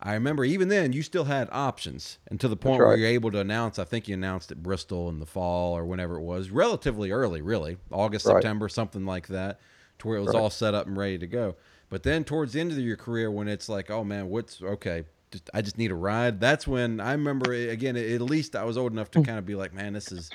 [0.00, 3.30] I remember even then you still had options, and to the point where you're able
[3.30, 3.78] to announce.
[3.78, 7.40] I think you announced at Bristol in the fall or whenever it was, relatively early,
[7.40, 8.34] really August, Right.
[8.34, 9.60] September, something like that,
[10.00, 10.40] to where it was Right.
[10.40, 11.54] all set up and ready to go.
[11.90, 15.04] But then towards the end of your career, when it's like, oh man, what's okay?
[15.30, 16.40] Just, I just need a ride.
[16.40, 17.96] That's when I remember eh, again.
[17.96, 19.24] At least I was old enough to hmm.
[19.24, 20.30] kind of be like, man, this is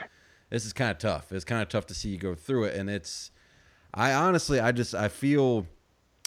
[0.54, 1.32] this is kind of tough.
[1.32, 3.32] It's kind of tough to see you go through it, and it's.
[3.92, 5.66] I honestly, I just, I feel,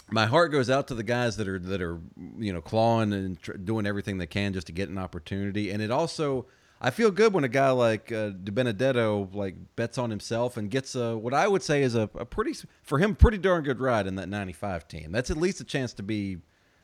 [0.09, 1.99] my heart goes out to the guys that are that are,
[2.37, 5.81] you know, clawing and tr- doing everything they can just to get an opportunity, and
[5.81, 6.45] it also,
[6.81, 10.93] I feel good when a guy like uh, DiBenedetto like bets on himself and gets
[10.93, 12.53] a what I would say is a, a pretty
[12.83, 15.13] for him pretty darn good ride in that '95 team.
[15.13, 16.37] That's at least a chance to be.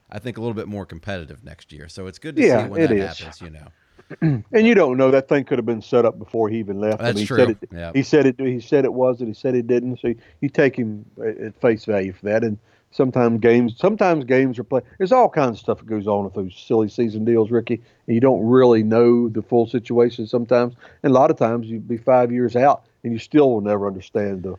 [0.10, 2.70] I think a little bit more competitive next year, so it's good to Yeah, see
[2.70, 3.18] when that is.
[3.20, 3.41] happens.
[3.41, 3.68] You know,
[4.22, 6.99] And you don't know that thing could have been set up before he even left.
[6.99, 7.38] That's he true.
[7.38, 7.91] Said it, Yeah.
[7.93, 8.39] He said it.
[8.39, 9.30] He said it wasn't.
[9.30, 9.99] He said he didn't.
[9.99, 12.43] So you, you take him at face value for that.
[12.43, 12.58] And
[12.91, 14.84] sometimes games, sometimes games are played.
[14.97, 17.82] There's all kinds of stuff that goes on with those silly season deals, Ricky.
[18.08, 20.76] And you don't really know the full situation sometimes.
[21.01, 23.88] And a lot of times you'd be five years out and you still will never
[23.88, 24.56] understand the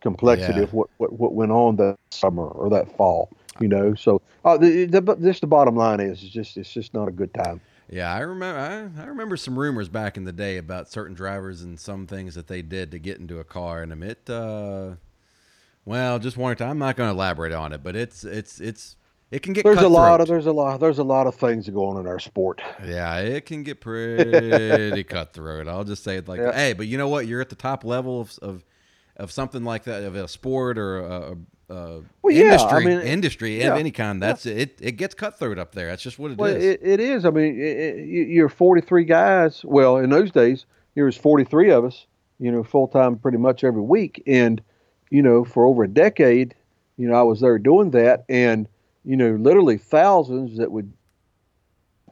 [0.00, 0.64] complexity Yeah.
[0.64, 3.30] of what, what what went on that summer or that fall.
[3.60, 3.94] You know.
[3.94, 7.08] So uh, the, the, but this the bottom line is, it's just it's just not
[7.08, 7.60] a good time.
[7.90, 8.58] Yeah, I remember.
[8.96, 12.36] I, I remember some rumors back in the day about certain drivers and some things
[12.36, 14.30] that they did to get into a car, and it.
[14.30, 14.92] Uh,
[15.84, 16.70] well, just one time.
[16.70, 18.96] I'm not going to elaborate on it, but it's it's it's
[19.32, 19.64] it can get.
[19.64, 20.28] There's a lot of cutthroat.
[20.28, 22.62] there's a lot there's a lot of things that go on in our sport.
[22.86, 25.66] Yeah, it can get pretty cutthroat.
[25.66, 26.52] I'll just say it like, Yeah.
[26.52, 27.26] hey, but you know what?
[27.26, 28.64] You're at the top level of of,
[29.16, 31.36] of something like that of a sport or a, a,
[31.70, 34.22] a Well, yeah, I industry, mean, industry yeah, of any kind.
[34.22, 34.78] That's it.
[34.80, 35.86] It gets cutthroat up there.
[35.88, 36.38] That's just what it is.
[36.38, 37.24] Well, it, it is.
[37.24, 39.64] I mean, it, it, you- you're 43 guys.
[39.64, 42.06] Well, in those days, there was 43 of us.
[42.38, 44.62] You know, full time, pretty much every week, and
[45.10, 46.54] you know, for over a decade,
[46.96, 48.66] you know, I was there doing that, and
[49.04, 50.90] you know, literally thousands that would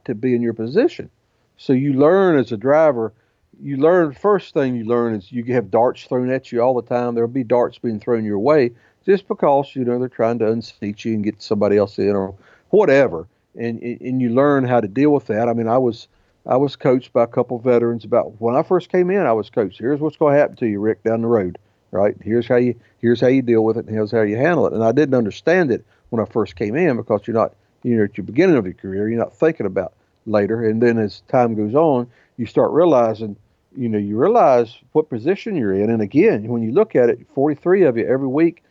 [0.05, 1.09] to be in your position.
[1.57, 3.13] So you learn as a driver.
[3.61, 6.87] You learn first thing you learn is you have darts thrown at you all the
[6.87, 7.15] time.
[7.15, 8.71] There'll be darts being thrown your way
[9.09, 12.35] just because you know they're trying to unseat you and get somebody else in or
[12.71, 13.27] whatever.
[13.57, 15.49] And and you learn how to deal with that.
[15.49, 16.09] I mean, I was
[16.47, 19.27] I was coached by a couple veterans about when I first came in.
[19.27, 19.79] I was coached.
[19.79, 21.59] Here's what's going to happen to you, Rick, down the road.
[21.91, 22.15] Right?
[22.23, 24.75] Here's how you here's how you deal with it, and here's how you handle it.
[24.75, 28.05] And I didn't understand it when I first came in because you're not you know
[28.05, 29.95] at your beginning of your career, you're not thinking about
[30.27, 30.69] later.
[30.69, 33.37] And then as time goes on, you start realizing,
[33.75, 35.89] you know, you realize what position you're in.
[35.89, 38.63] And again, when you look at it, 43 of you every week,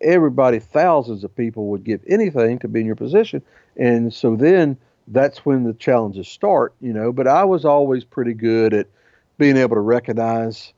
[0.00, 3.42] everybody, thousands of people would give anything to be in your position.
[3.76, 4.76] And so then
[5.08, 7.12] that's when the challenges start, you know.
[7.12, 8.86] But I was always pretty good at
[9.38, 10.72] being able to recognize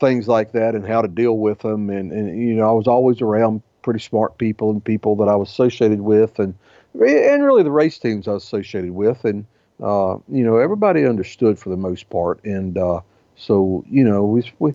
[0.00, 1.90] things like that and how to deal with them.
[1.90, 5.36] And, and you know, I was always around pretty smart people and people that I
[5.36, 6.54] was associated with, and
[6.94, 9.46] and really the race teams I was associated with, and
[9.82, 13.00] uh, you know, everybody understood for the most part, and uh,
[13.36, 14.74] so you know, we we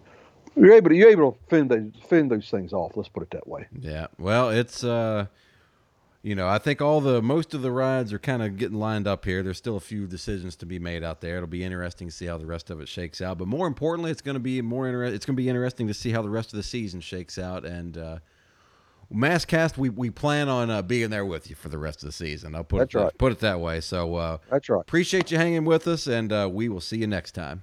[0.56, 2.94] you're able to you're able to fend those fend those things off.
[2.96, 3.68] Let's put it that way.
[3.80, 4.08] Yeah.
[4.20, 5.28] Well, it's uh
[6.22, 9.08] you know, I think all the most of the rides are kind of getting lined
[9.08, 9.44] up here.
[9.44, 11.36] There's still a few decisions to be made out there.
[11.36, 13.38] It'll be interesting to see how the rest of it shakes out.
[13.38, 15.94] But more importantly, it's going to be more inter- it's going to be interesting to
[15.94, 18.20] see how the rest of the season shakes out and uh
[19.12, 22.08] Mast Cast, we, we plan on uh, being there with you for the rest of
[22.08, 22.56] the season.
[22.56, 23.18] I'll put That's it, right.
[23.20, 23.80] put it that way.
[23.80, 24.82] So uh, That's right.
[24.82, 27.62] appreciate you hanging with us, and uh, we will see you next time.